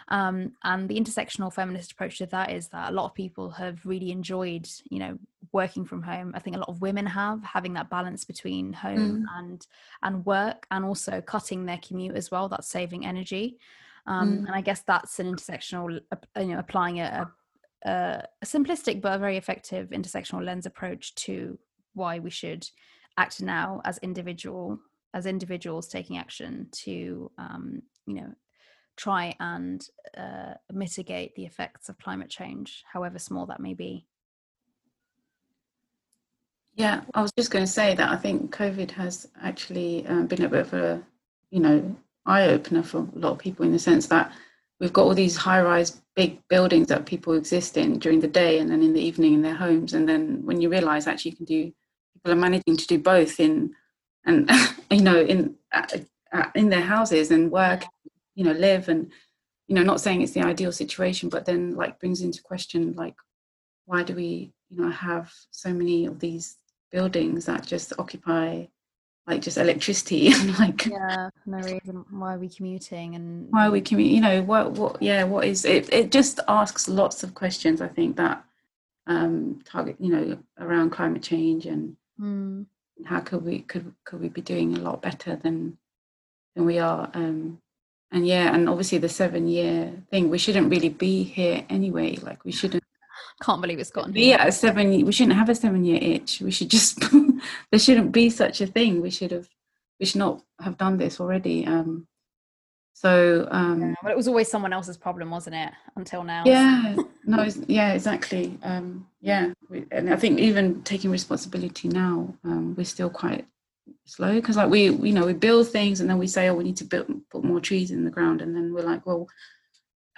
[0.10, 3.86] Um, and the intersectional feminist approach to that is that a lot of people have
[3.86, 5.18] really enjoyed, you know,
[5.52, 6.34] working from home.
[6.36, 9.26] I think a lot of women have having that balance between home mm.
[9.38, 9.66] and
[10.02, 12.50] and work, and also cutting their commute as well.
[12.50, 13.60] That's saving energy.
[14.08, 14.46] Um, mm.
[14.48, 16.00] And I guess that's an intersectional,
[16.38, 17.32] you know, applying a,
[17.86, 21.60] a, a simplistic but a very effective intersectional lens approach to
[21.94, 22.68] why we should
[23.18, 24.80] act now as individual
[25.14, 28.34] as individuals taking action to um, you know
[29.00, 29.88] try and
[30.18, 34.06] uh, mitigate the effects of climate change, however small that may be.
[36.76, 40.44] Yeah, I was just going to say that I think COVID has actually um, been
[40.44, 41.02] a bit of a,
[41.50, 41.96] you know,
[42.26, 44.34] eye opener for a lot of people in the sense that
[44.80, 48.60] we've got all these high rise big buildings that people exist in during the day
[48.60, 49.94] and then in the evening in their homes.
[49.94, 51.64] And then when you realize actually you can do,
[52.14, 53.74] people are managing to do both in,
[54.26, 54.50] and,
[54.92, 55.88] you know, in, uh,
[56.34, 57.84] uh, in their houses and work
[58.40, 59.12] you know live and
[59.68, 63.16] you know not saying it's the ideal situation but then like brings into question like
[63.86, 66.56] why do we you know have so many of these
[66.90, 68.66] buildings that just occupy
[69.28, 73.72] like just electricity and like yeah no reason why are we commuting and why are
[73.72, 77.36] we commuting you know what what yeah what is it it just asks lots of
[77.36, 78.42] questions i think that
[79.08, 82.66] um target you know around climate change and mm.
[83.06, 85.78] how could we could could we be doing a lot better than
[86.56, 87.60] than we are um
[88.12, 92.44] and yeah and obviously the seven year thing we shouldn't really be here anyway like
[92.44, 92.84] we shouldn't
[93.42, 96.42] can't believe it's gone yeah a seven we shouldn't have a seven year itch.
[96.42, 97.00] We should just
[97.72, 99.02] there shouldn't be such a thing.
[99.02, 99.48] We should have
[100.00, 102.08] we should not have done this already um
[102.94, 105.72] so um yeah, well it was always someone else's problem wasn't it?
[105.96, 106.44] Until now.
[106.46, 106.96] Yeah
[107.26, 112.84] no yeah exactly um yeah we, and i think even taking responsibility now um we're
[112.84, 113.46] still quite
[114.10, 116.64] slow because like we you know we build things and then we say oh we
[116.64, 119.28] need to build put more trees in the ground and then we're like well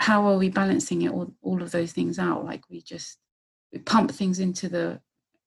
[0.01, 2.43] how are we balancing it all, all of those things out?
[2.43, 3.19] Like we just
[3.71, 4.99] we pump things into the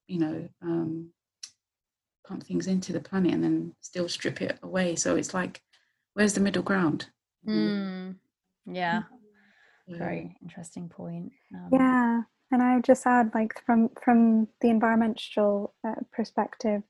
[0.07, 1.11] you know um,
[2.27, 4.95] pump things into the planet and then still strip it away.
[4.95, 5.61] So it's like
[6.15, 7.07] where's the middle ground?
[7.47, 8.15] Mm,
[8.65, 9.03] yeah.
[9.89, 11.33] Very interesting point.
[11.53, 12.23] Um, yeah.
[12.53, 16.85] And i would just add like from from the environmental uh, perspective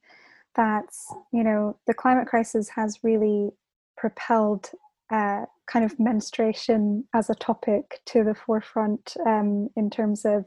[0.56, 0.86] that
[1.32, 3.50] you know the climate crisis has really
[3.96, 4.70] propelled
[5.12, 10.44] uh, kind of menstruation as a topic to the forefront um, in terms of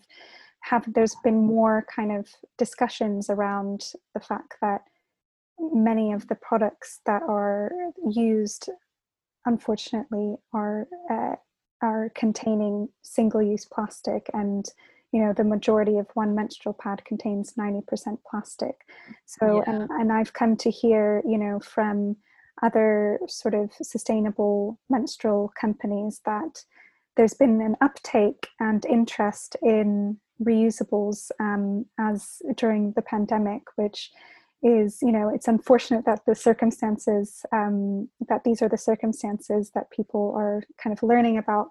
[0.61, 2.27] have there's been more kind of
[2.57, 4.81] discussions around the fact that
[5.59, 7.71] many of the products that are
[8.09, 8.69] used
[9.45, 11.35] unfortunately are uh,
[11.81, 14.69] are containing single-use plastic and
[15.17, 18.85] you know the majority of one menstrual pad contains 90% plastic
[19.25, 19.73] so yeah.
[19.73, 22.15] and, and i've come to hear you know from
[22.61, 26.63] other sort of sustainable menstrual companies that
[27.15, 34.11] there's been an uptake and interest in reusables um, as during the pandemic which
[34.61, 39.89] is you know it's unfortunate that the circumstances um, that these are the circumstances that
[39.89, 41.69] people are kind of learning about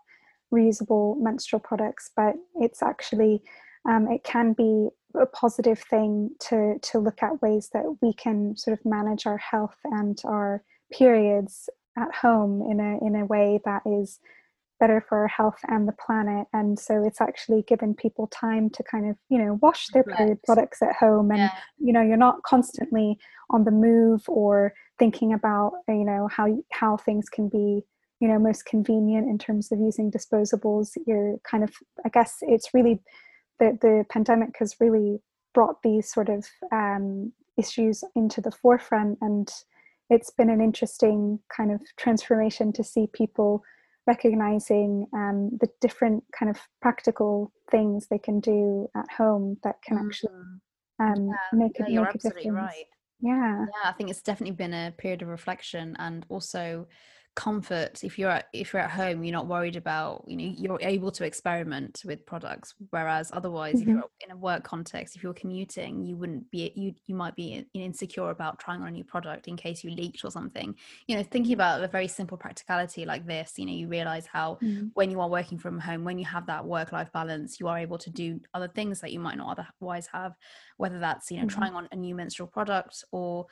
[0.53, 3.43] reusable menstrual products, but it's actually
[3.89, 8.57] um, it can be a positive thing to to look at ways that we can
[8.57, 13.61] sort of manage our health and our periods at home in a in a way
[13.65, 14.19] that is
[14.79, 16.47] better for our health and the planet.
[16.53, 20.43] And so it's actually given people time to kind of you know wash their period
[20.43, 21.31] products at home.
[21.31, 21.55] And yeah.
[21.79, 23.19] you know you're not constantly
[23.51, 27.85] on the move or thinking about you know how how things can be
[28.21, 31.71] you know most convenient in terms of using disposables you're kind of
[32.05, 33.01] i guess it's really
[33.59, 35.19] the the pandemic has really
[35.55, 39.51] brought these sort of um, issues into the forefront and
[40.11, 43.63] it's been an interesting kind of transformation to see people
[44.07, 49.97] recognizing um, the different kind of practical things they can do at home that can
[49.97, 50.07] mm-hmm.
[50.07, 50.33] actually
[51.01, 52.47] um, yeah, make, yeah, make a difference.
[52.47, 52.85] Right.
[53.21, 53.61] Yeah.
[53.61, 56.87] Yeah, I think it's definitely been a period of reflection and also
[57.37, 60.79] comfort if you're at, if you're at home you're not worried about you know you're
[60.81, 63.91] able to experiment with products whereas otherwise mm-hmm.
[63.91, 67.37] if you're in a work context if you're commuting you wouldn't be you you might
[67.37, 70.75] be insecure about trying on a new product in case you leaked or something
[71.07, 74.55] you know thinking about a very simple practicality like this you know you realize how
[74.63, 74.87] mm-hmm.
[74.95, 77.79] when you are working from home when you have that work life balance you are
[77.79, 80.33] able to do other things that you might not otherwise have
[80.79, 81.61] whether that's you know mm-hmm.
[81.61, 83.47] trying on a new menstrual product or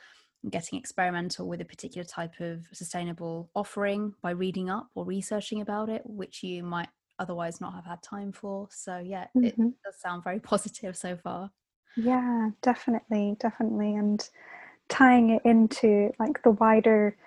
[0.49, 5.89] getting experimental with a particular type of sustainable offering by reading up or researching about
[5.89, 6.89] it, which you might
[7.19, 8.67] otherwise not have had time for.
[8.71, 9.45] So, yeah, mm-hmm.
[9.45, 11.51] it does sound very positive so far.
[11.97, 13.95] Yeah, definitely, definitely.
[13.95, 14.27] And
[14.89, 17.17] tying it into like the wider,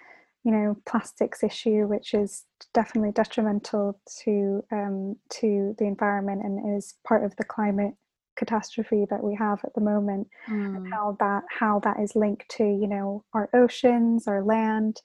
[0.45, 2.45] you know, plastics issue, which is
[2.75, 7.95] definitely detrimental to um, to the environment and is part of the climate
[8.39, 10.77] catastrophe that we have at the moment mm.
[10.77, 15.01] and how that how that is linked to you know our oceans our land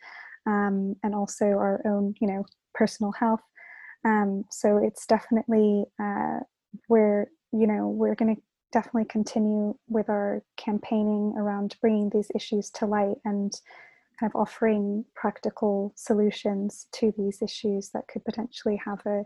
[0.45, 3.41] um, and also our own you know personal health
[4.05, 6.39] um, so it's definitely uh,
[6.87, 12.71] we're you know we're going to definitely continue with our campaigning around bringing these issues
[12.71, 13.53] to light and
[14.19, 19.23] kind of offering practical solutions to these issues that could potentially have a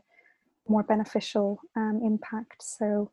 [0.68, 3.10] more beneficial um, impact so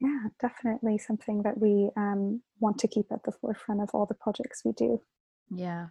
[0.00, 4.14] yeah, definitely something that we um, want to keep at the forefront of all the
[4.14, 5.00] projects we do.
[5.50, 5.88] Yeah,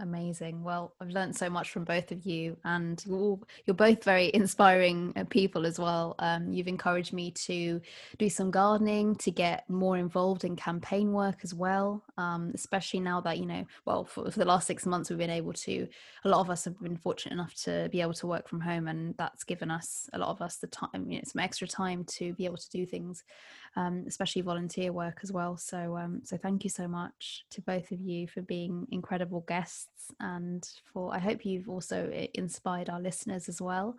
[0.00, 0.62] Amazing.
[0.62, 5.24] Well, I've learned so much from both of you, and you're, both very inspiring uh,
[5.24, 6.14] people as well.
[6.20, 7.80] Um, you've encouraged me to
[8.16, 13.20] do some gardening, to get more involved in campaign work as well, um, especially now
[13.22, 15.88] that, you know, well, for, for, the last six months, we've been able to,
[16.24, 18.86] a lot of us have been fortunate enough to be able to work from home,
[18.86, 22.04] and that's given us, a lot of us, the time, you know, some extra time
[22.04, 23.24] to be able to do things,
[23.76, 25.56] um, especially volunteer work as well.
[25.56, 30.12] So, um, so thank you so much to both of you for being incredible guests
[30.20, 33.96] and for I hope you've also inspired our listeners as well.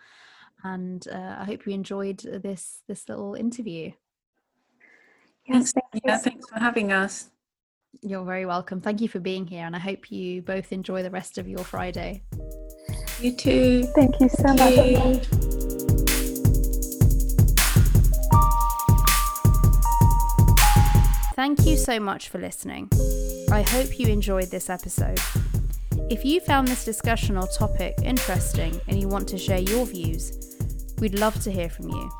[0.64, 3.92] And uh, I hope you enjoyed this this little interview.
[5.46, 7.30] Yes, thank yeah, thanks for having us.
[8.02, 8.82] You're very welcome.
[8.82, 11.64] Thank you for being here, and I hope you both enjoy the rest of your
[11.64, 12.24] Friday.
[13.20, 13.84] You too.
[13.96, 15.32] Thank you so thank much.
[15.32, 15.39] You.
[21.40, 22.90] Thank you so much for listening.
[23.50, 25.22] I hope you enjoyed this episode.
[26.10, 30.58] If you found this discussion or topic interesting and you want to share your views,
[31.00, 32.12] we'd love to hear from you.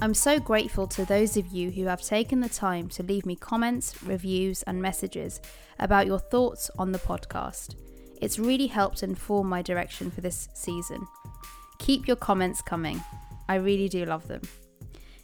[0.00, 3.36] I'm so grateful to those of you who have taken the time to leave me
[3.36, 5.38] comments, reviews, and messages
[5.78, 7.74] about your thoughts on the podcast.
[8.22, 11.06] It's really helped inform my direction for this season.
[11.80, 13.04] Keep your comments coming.
[13.46, 14.40] I really do love them.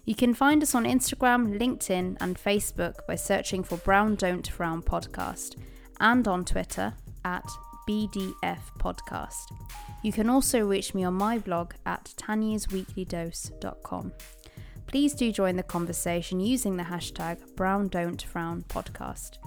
[0.04, 4.82] You can find us on Instagram, LinkedIn, and Facebook by searching for Brown Don't Frown
[4.82, 5.56] Podcast
[6.00, 6.94] and on Twitter
[7.24, 7.48] at
[7.88, 9.52] BDF Podcast.
[10.02, 14.12] You can also reach me on my blog at tanyasweeklydose.com.
[14.88, 19.38] Please do join the conversation using the hashtag Brown Don't Frown Podcast.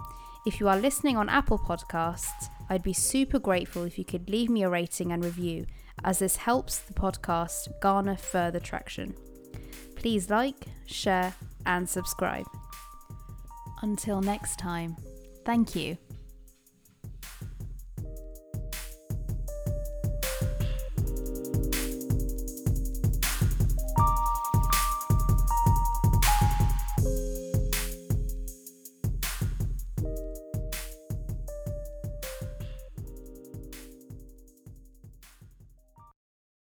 [0.45, 4.49] If you are listening on Apple Podcasts, I'd be super grateful if you could leave
[4.49, 5.65] me a rating and review,
[6.03, 9.15] as this helps the podcast garner further traction.
[10.05, 11.33] Please like, share,
[11.65, 12.45] and subscribe.
[13.81, 14.95] Until next time,
[15.45, 15.97] thank you.